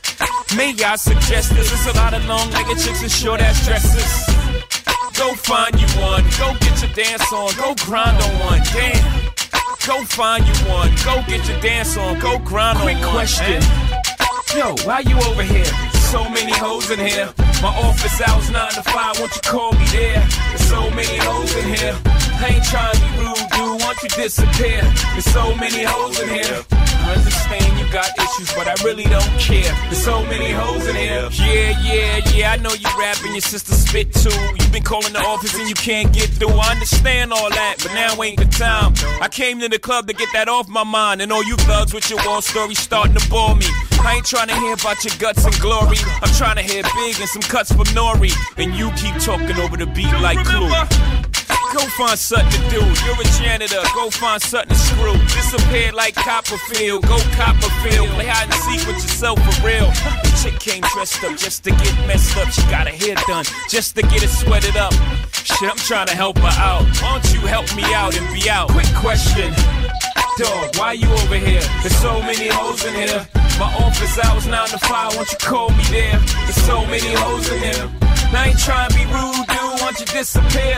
[0.55, 1.73] May I suggest this?
[1.73, 4.50] There's a lot of long legged chicks and short ass dresses.
[5.17, 9.31] Go find you one, go get your dance on, go grind on one, damn.
[9.87, 13.11] Go find you one, go get your dance on, go grind Quick on one.
[13.13, 13.61] question.
[14.55, 15.65] Yo, why you over here?
[16.11, 17.29] So many hoes in here.
[17.61, 19.17] My office hours nine to five.
[19.19, 20.27] Won't you call me there?
[20.49, 21.95] There's so many hoes in here.
[22.05, 23.81] I ain't trying to be rude, dude.
[23.81, 24.81] Won't you disappear?
[25.13, 26.63] There's so many hoes in here.
[26.71, 29.71] I understand you got issues, but I really don't care.
[29.89, 31.29] There's so many hoes in here.
[31.31, 32.51] Yeah, yeah, yeah.
[32.51, 34.29] I know you rapping, your sister spit too.
[34.29, 36.49] You've been calling the office and you can't get through.
[36.49, 38.93] I understand all that, but now ain't the time.
[39.21, 41.93] I came to the club to get that off my mind, and all you thugs
[41.93, 43.65] with your war stories starting to bore me.
[44.03, 45.97] I ain't trying to hear about your guts and glory.
[46.21, 48.31] I'm trying to hear big and some cuts from Nori.
[48.57, 51.40] And you keep talking over the beat like Clue.
[51.73, 52.81] Go find something to do.
[53.05, 53.81] You're a janitor.
[53.95, 55.13] Go find something to screw.
[55.13, 57.07] Disappear like Copperfield.
[57.07, 58.09] Go Copperfield.
[58.09, 59.87] Play hide and seek with yourself for real.
[59.87, 62.49] The chick came dressed up just to get messed up.
[62.49, 64.93] She got her hair done just to get it sweated up.
[65.31, 66.83] Shit, I'm trying to help her out.
[67.01, 68.69] Why don't you help me out and be out?
[68.69, 69.53] Quick question.
[70.37, 71.63] Dog, why you over here?
[71.81, 73.27] There's so many hoes in here.
[73.59, 76.19] My office hours 9 to 5, won't you call me there?
[76.19, 77.91] There's so many hoes in here.
[78.33, 80.77] I ain't trying to be rude, dude, won't you disappear?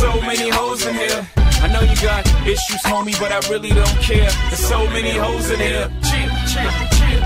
[0.00, 1.26] So many hoes in here.
[1.62, 4.30] I know you got issues, homie, but I really don't care.
[4.48, 5.88] There's so many hoes in here.
[6.02, 7.22] Chill, chill, chill.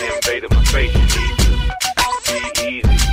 [0.00, 3.03] You invaded my face, to be easy.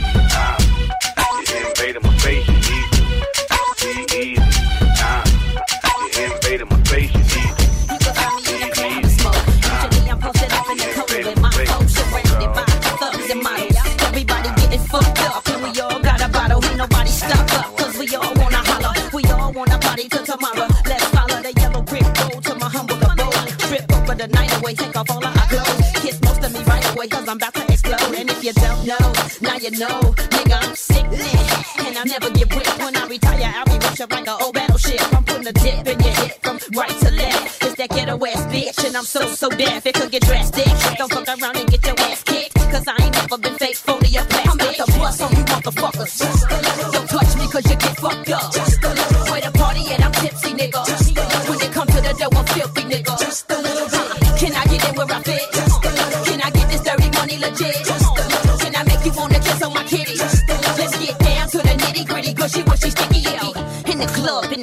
[24.11, 25.91] Over the night away, take off all of our clothes.
[26.03, 28.13] Kiss most of me right away, cause I'm about to explode.
[28.13, 29.99] And if you don't know, now you know.
[30.35, 31.87] Nigga, I'm sickening.
[31.87, 33.53] And I'll never get whipped when I retire.
[33.55, 35.01] I'll be rich up like an old battleship.
[35.15, 37.63] I'm putting a dip in your hip from right to left.
[37.63, 39.85] It's that ghetto ass bitch, and I'm so, so deaf.
[39.85, 40.67] It could get drastic.
[40.97, 42.50] Don't fuck around and get your ass kicked.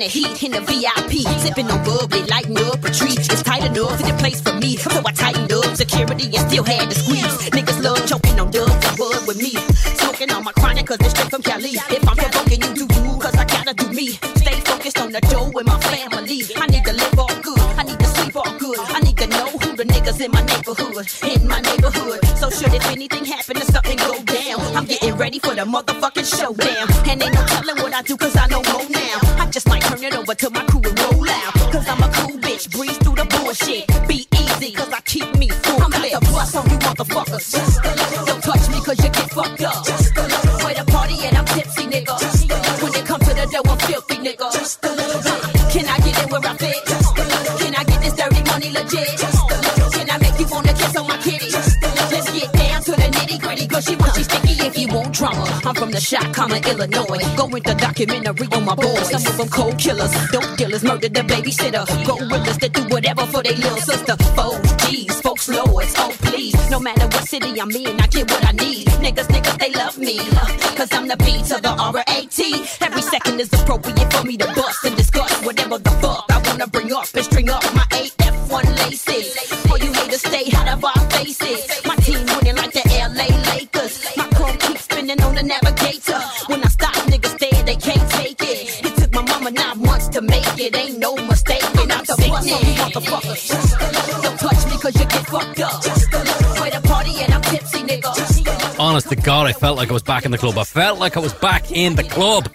[0.09, 1.29] Heat, in the VIP.
[1.41, 3.17] Sipping on bubbly, lighting up a tree.
[3.17, 4.77] It's tight enough in the place for me.
[4.77, 7.51] So I tightened up security and still had to squeeze.
[7.53, 9.53] Niggas love choking on dubs and bud with me.
[10.01, 11.77] Smoking on my chronic cause it's straight from Cali.
[11.77, 14.09] If I'm provoking you, do you cause I gotta do me.
[14.43, 16.41] Stay focused on the dough with my family.
[16.57, 17.61] I need to live all good.
[17.77, 18.79] I need to sleep all good.
[18.79, 21.05] I need to know who the niggas in my neighborhood.
[21.23, 22.25] In my neighborhood.
[22.41, 26.27] So should if anything happen or something go down, I'm getting ready for the motherfucking
[26.27, 26.87] showdown.
[27.09, 28.37] And ain't no telling what I do cause
[56.67, 57.23] Illinois.
[57.37, 59.11] Go with the documentary on my boys.
[59.11, 61.85] Some of them cold killers, dope dealers, murdered the babysitter.
[62.07, 64.17] go Gorillas that do whatever for their little sister.
[64.37, 66.55] Foes, G's, folks, lords, oh please.
[66.71, 68.87] No matter what city I'm in, I get what I need.
[69.05, 70.19] Niggas, niggas, they love me.
[70.77, 72.65] Cause I'm the B to the R-A-T.
[72.81, 74.78] Every second is appropriate for me to bust
[99.09, 100.59] To God, I felt like I was back in the club.
[100.59, 102.55] I felt like I was back in the club,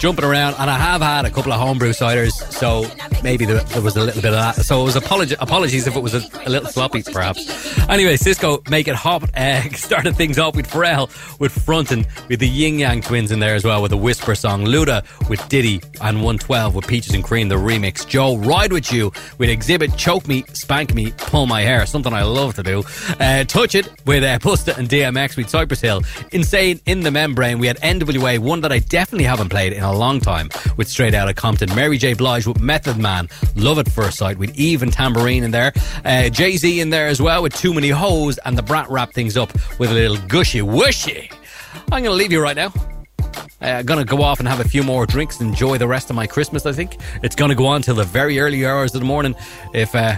[0.00, 2.86] jumping around, and I have had a couple of homebrew ciders, so
[3.22, 4.64] maybe there, there was a little bit of that.
[4.64, 7.78] So it was apologies if it was a, a little sloppy, perhaps.
[7.88, 9.22] Anyway, Sisqó, make it hot.
[9.36, 11.08] Uh, started things off with Pharrell
[11.42, 14.64] with Frontin, with the Ying Yang twins in there as well with a whisper song.
[14.64, 18.06] Luda with Diddy and 112 with Peaches and Cream, the remix.
[18.06, 22.22] Joe, Ride With You with Exhibit, Choke Me, Spank Me, Pull My Hair, something I
[22.22, 22.84] love to do.
[23.18, 26.02] Uh, Touch It with uh, Busta and DMX with Cypress Hill.
[26.30, 29.92] Insane in the Membrane, we had NWA, one that I definitely haven't played in a
[29.92, 31.74] long time, with Straight Outta Compton.
[31.74, 32.14] Mary J.
[32.14, 35.72] Blige with Method Man, Love at First Sight with Eve and Tambourine in there.
[36.04, 39.12] Uh, Jay Z in there as well with Too Many Hoes, and Da Brat wrap
[39.12, 41.31] things up with a little gushy whooshy.
[41.90, 42.72] I'm going to leave you right now.
[43.62, 46.16] I'm uh, gonna go off and have a few more drinks, enjoy the rest of
[46.16, 46.66] my Christmas.
[46.66, 49.36] I think it's gonna go on till the very early hours of the morning,
[49.72, 50.16] if uh,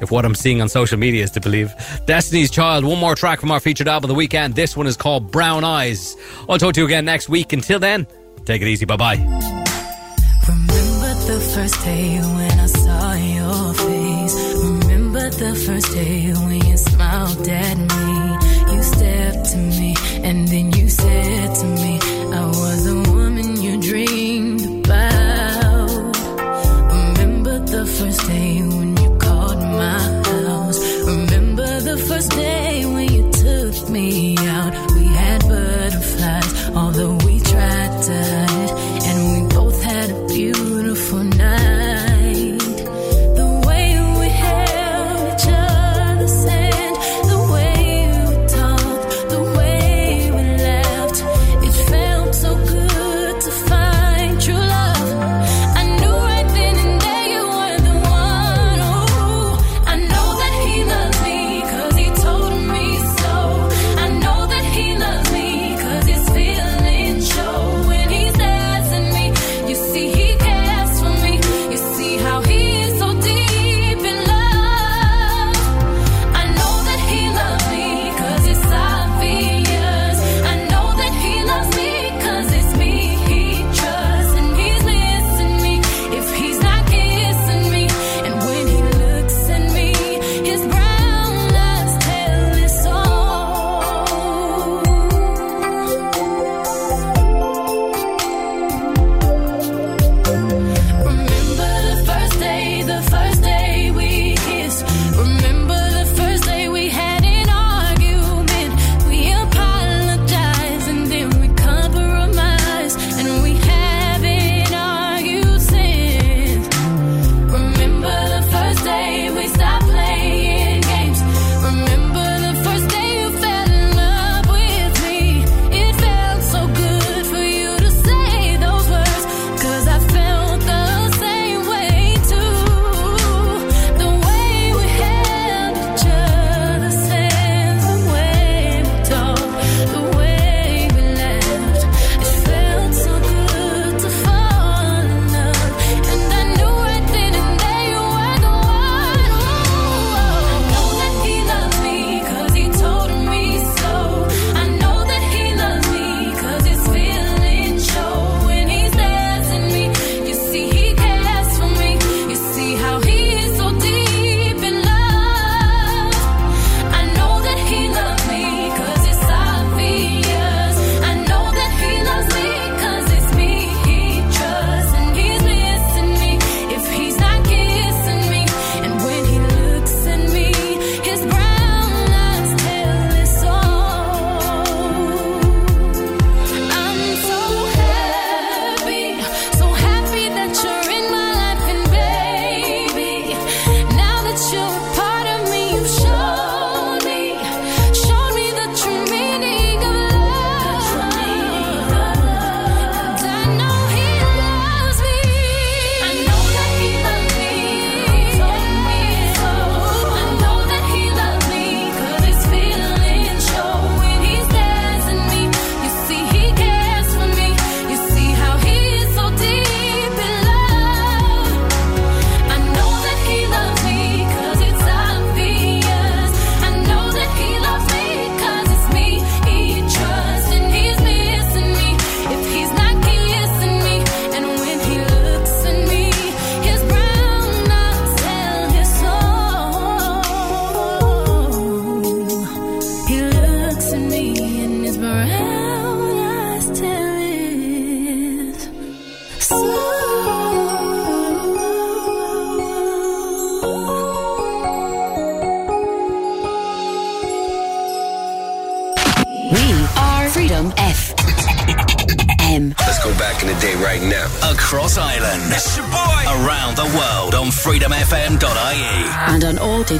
[0.00, 1.72] if what I'm seeing on social media is to believe.
[2.06, 4.54] Destiny's Child, one more track from our featured album of the weekend.
[4.56, 6.16] This one is called Brown Eyes.
[6.48, 7.52] I'll talk to you again next week.
[7.52, 8.06] Until then,
[8.44, 8.86] take it easy.
[8.86, 9.16] Bye bye.
[10.48, 14.64] Remember the first day when I saw your face.
[14.64, 17.99] Remember the first day when you smiled at me.
[21.02, 21.39] Then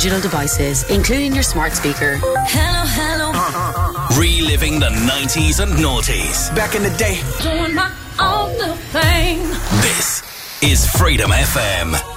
[0.00, 2.16] digital devices, including your smart speaker.
[2.48, 3.32] Hello, hello.
[3.34, 6.54] Uh, uh, uh, Reliving the 90s and noughties.
[6.56, 7.20] Back in the day.
[7.42, 9.46] Doing my own thing.
[9.82, 10.22] This
[10.62, 12.09] is Freedom FM.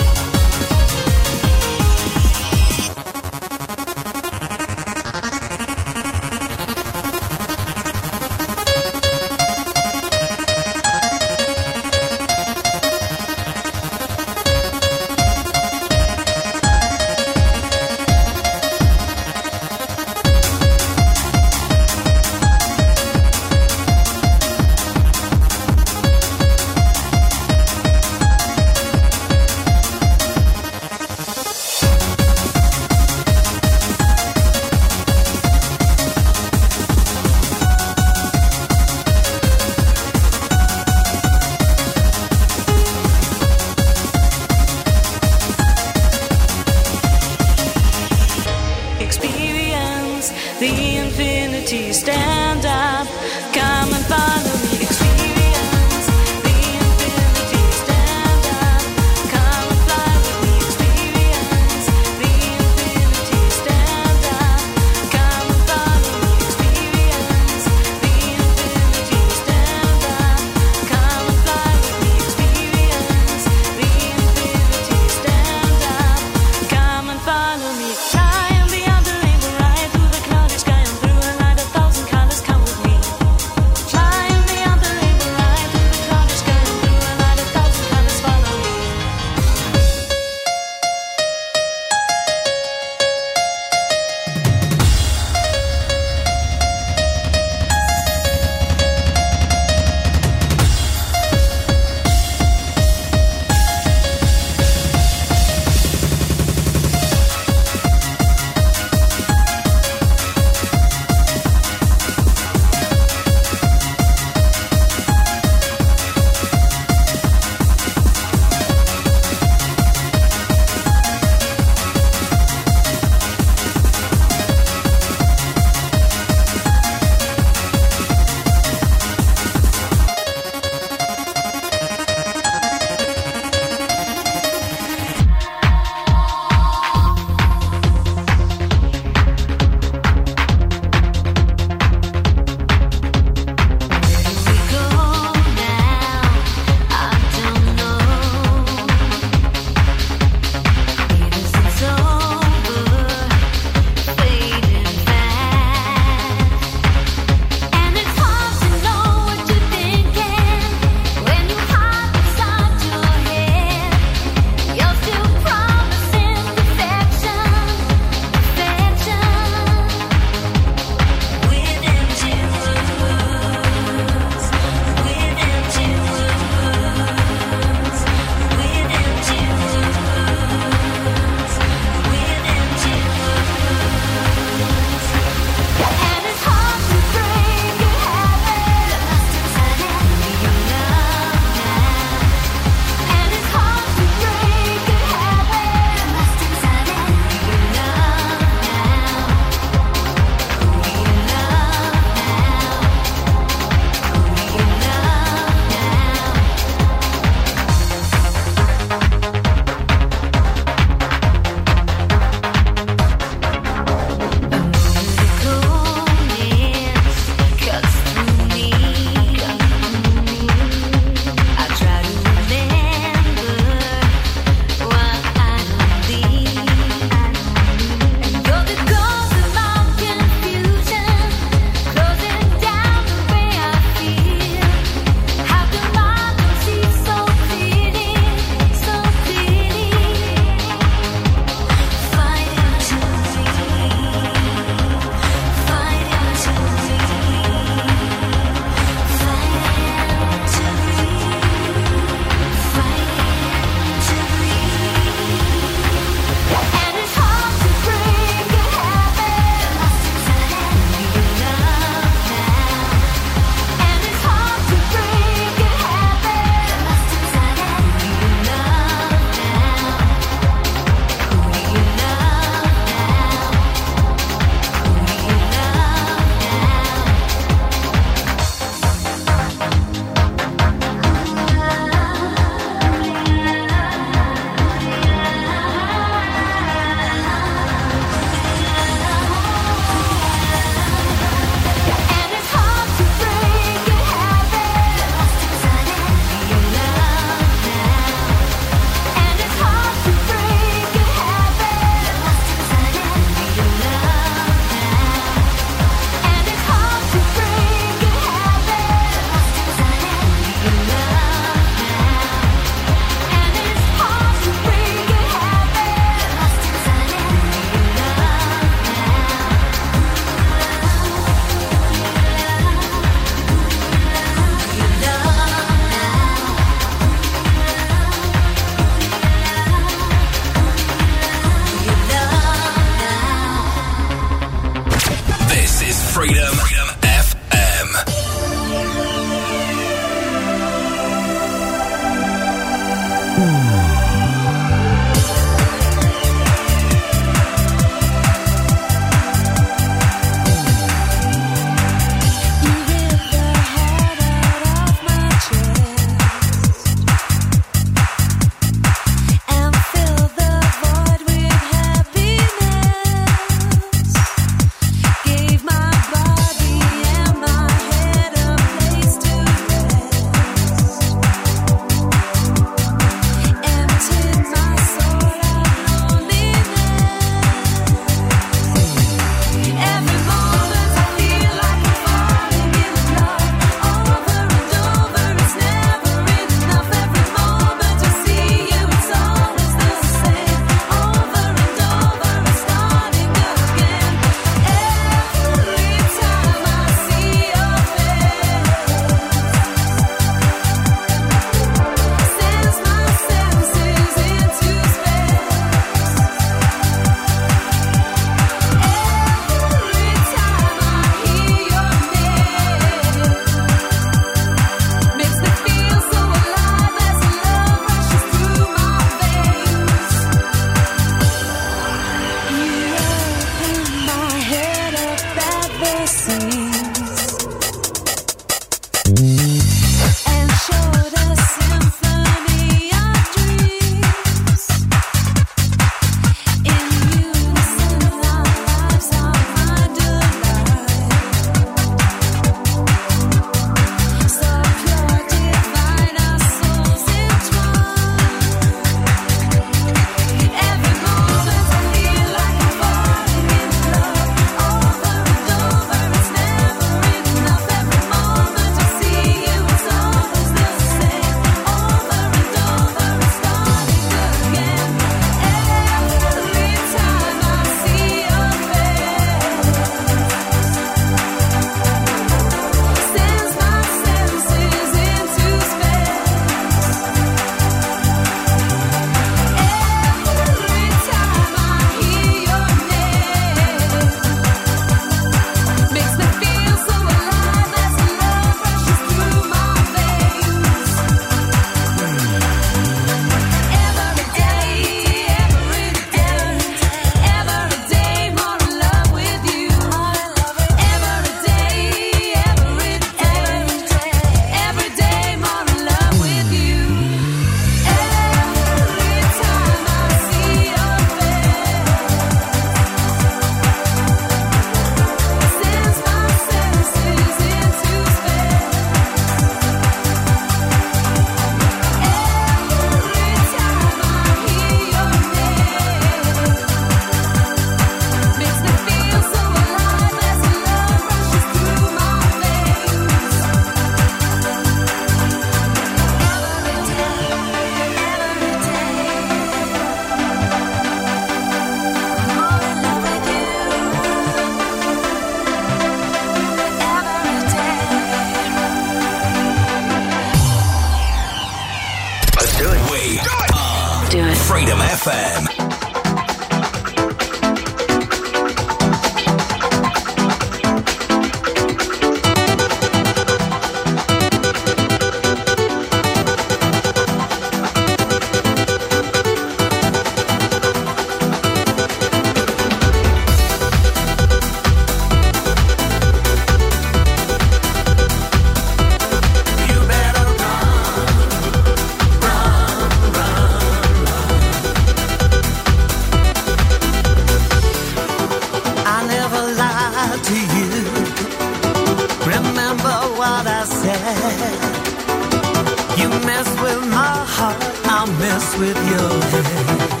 [598.41, 600.00] With your head.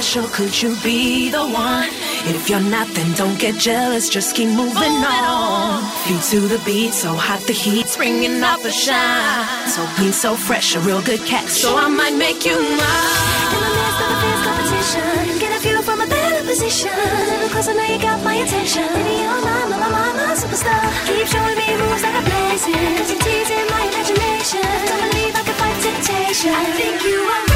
[0.00, 1.88] Special, could you be the one?
[2.24, 5.84] If you're not, then don't get jealous, just keep moving on.
[6.04, 9.68] Feet to the beat, so hot the heat's bringing out the shine.
[9.68, 13.52] So clean, so fresh, a real good catch, so I might make you mine.
[13.52, 16.96] In the midst of a fierce competition, get a view from a better position.
[17.52, 18.88] Cause I know you got my attention.
[18.96, 20.80] Baby, you're my, my, my, my, my superstar.
[21.12, 22.88] Keep showing me moves that are blazing.
[22.96, 24.64] Cause you're teasing my imagination.
[24.64, 26.56] Don't believe I can fight temptation.
[26.56, 27.49] I think you are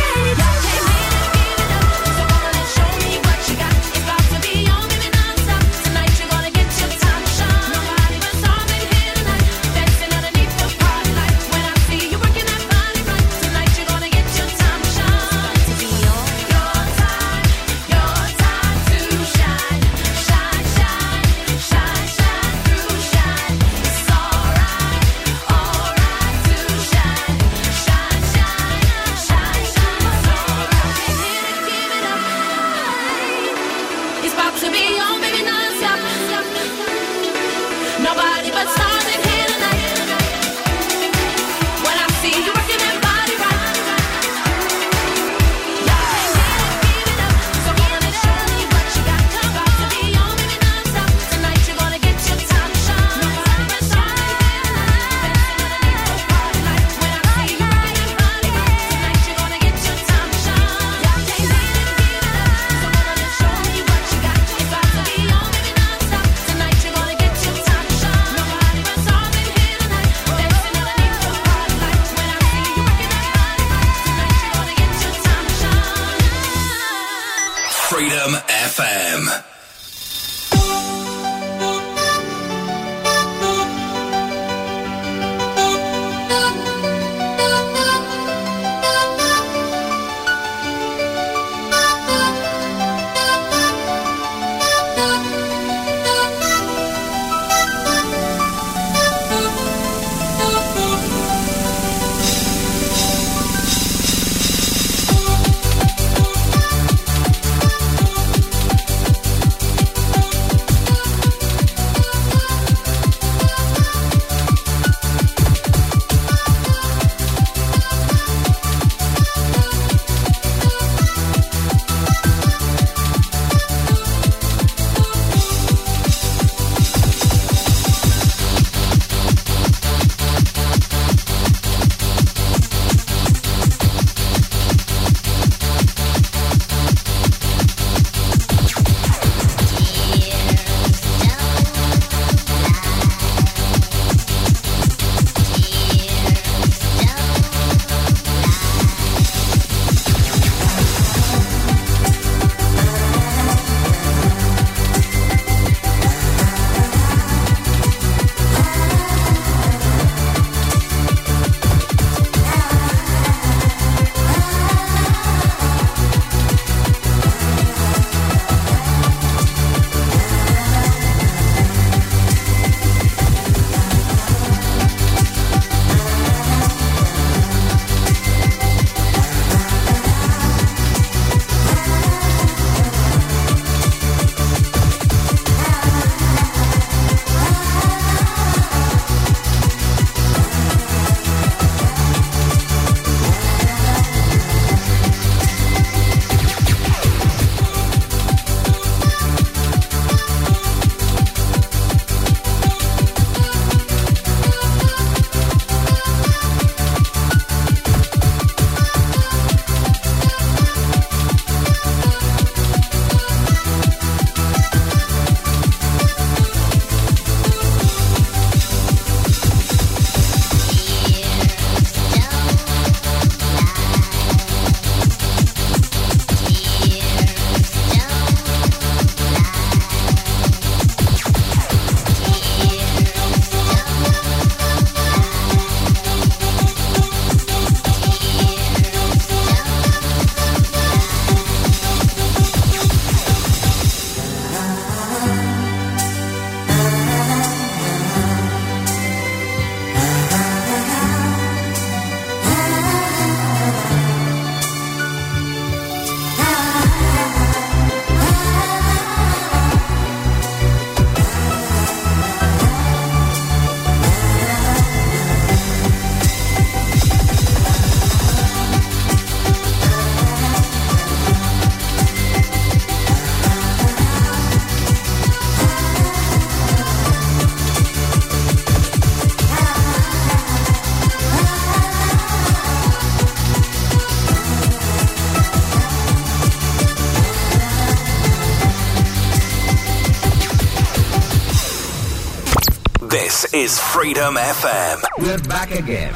[293.52, 295.02] Is Freedom FM.
[295.18, 296.12] We're back again.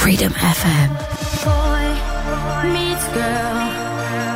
[0.00, 0.90] Freedom FM.
[1.46, 1.86] Boy
[2.74, 3.56] meets girl.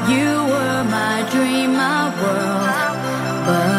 [0.09, 3.47] You were my dream, my world.
[3.47, 3.74] But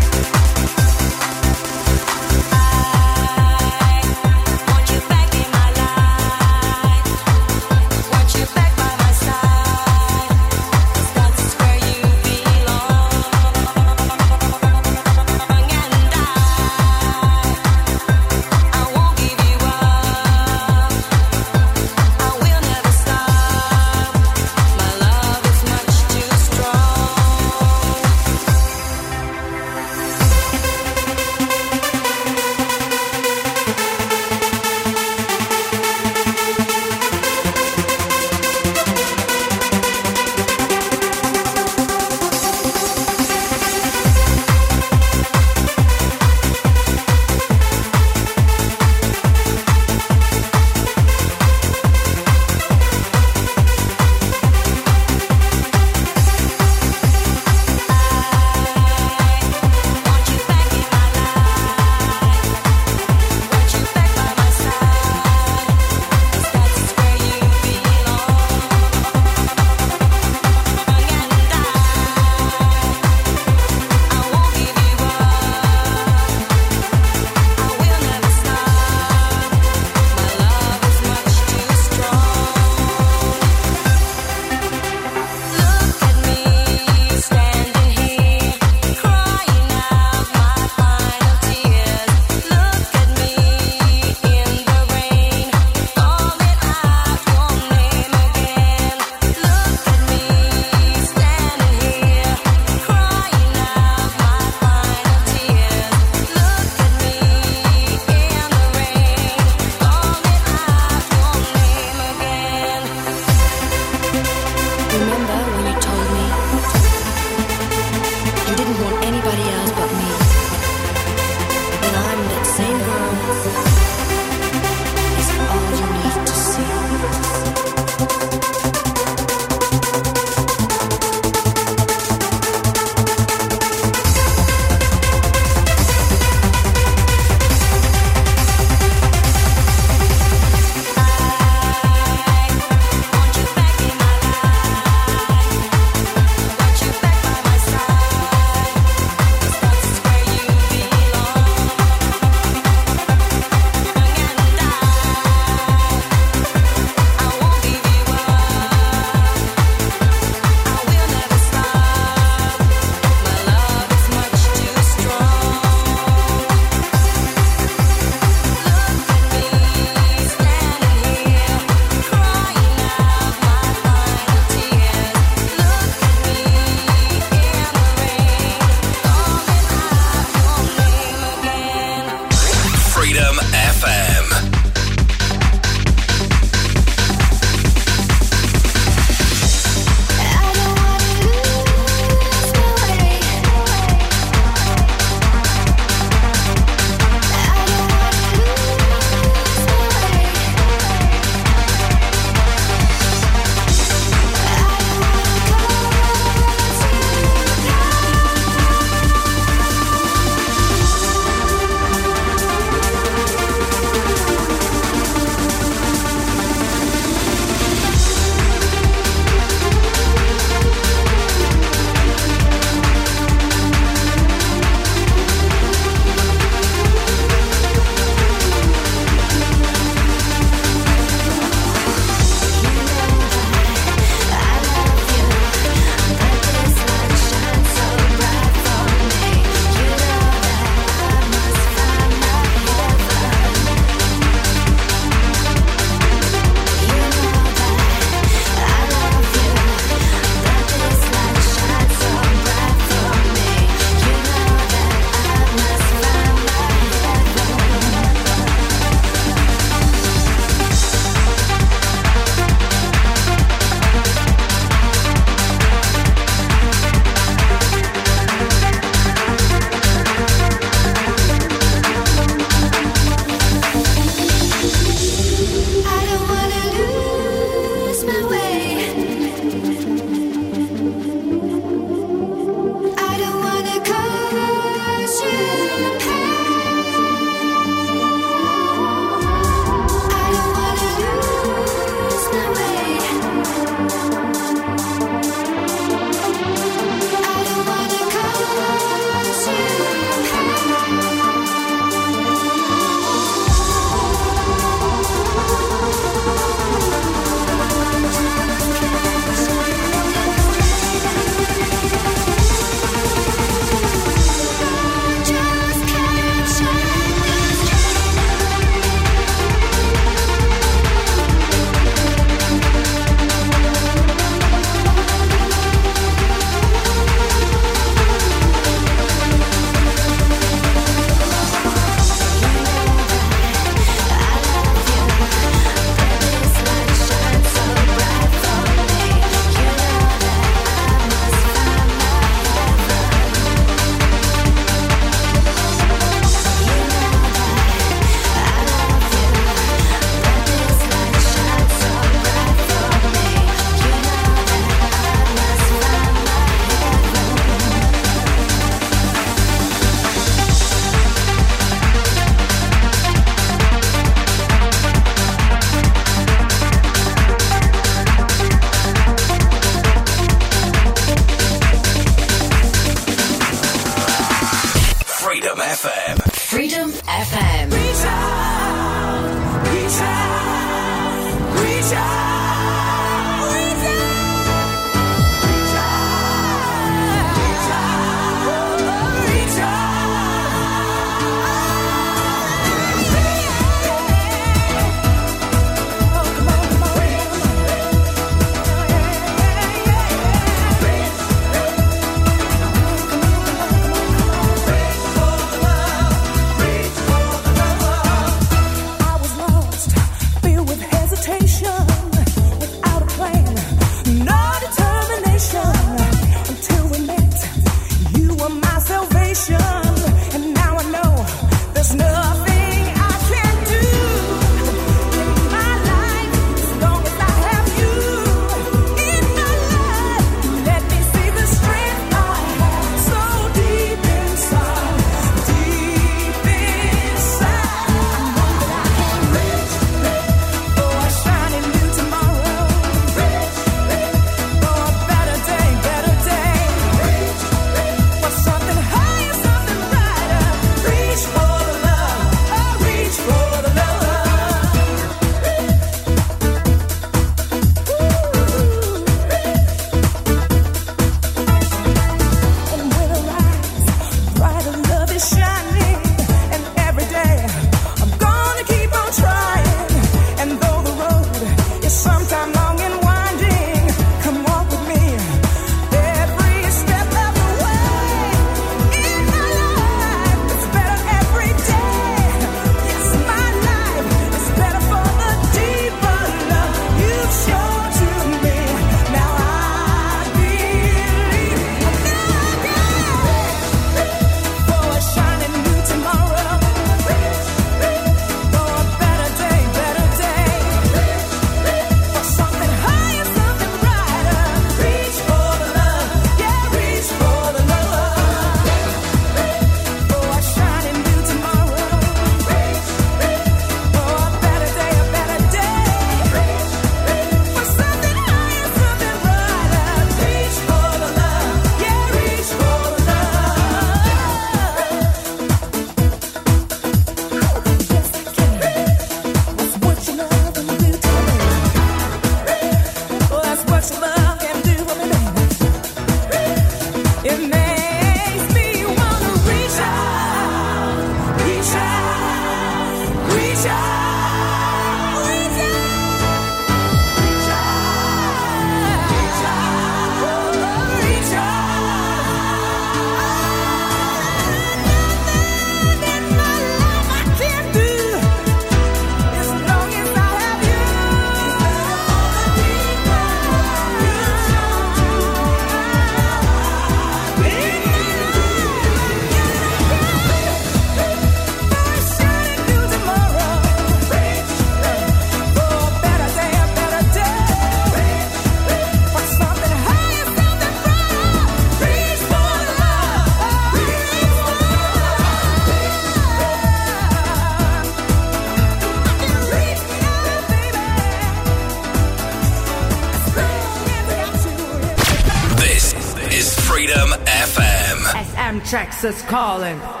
[599.03, 600.00] Is calling.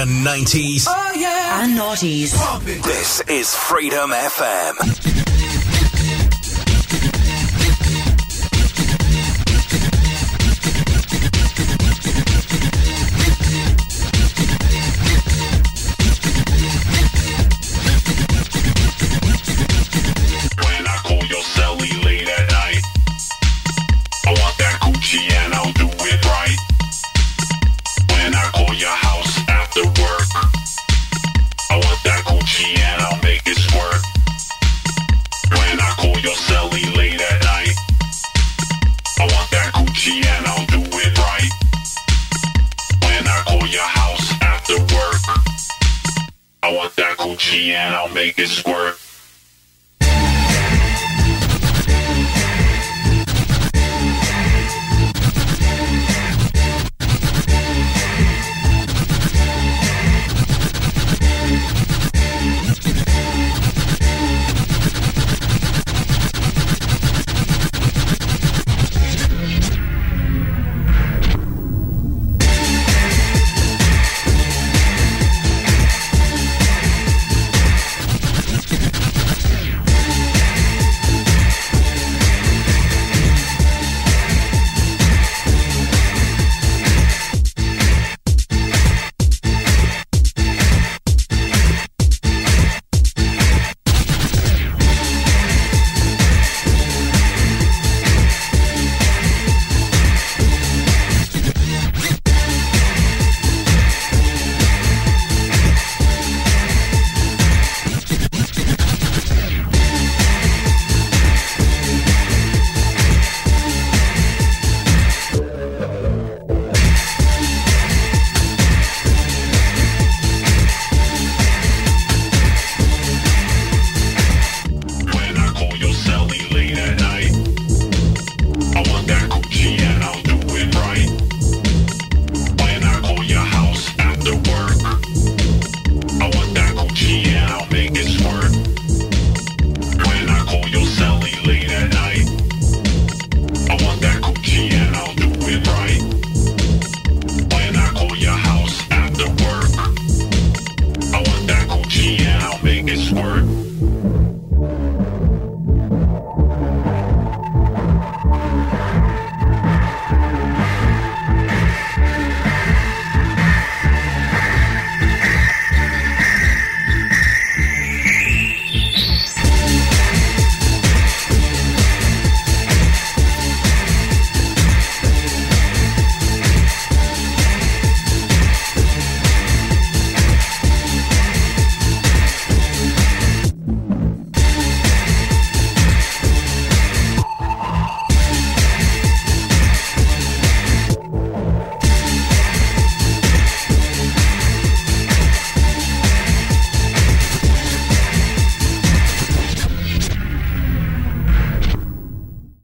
[0.00, 1.62] the 90s oh, yeah.
[1.62, 2.32] and noughties.
[2.82, 5.19] This is Freedom FM.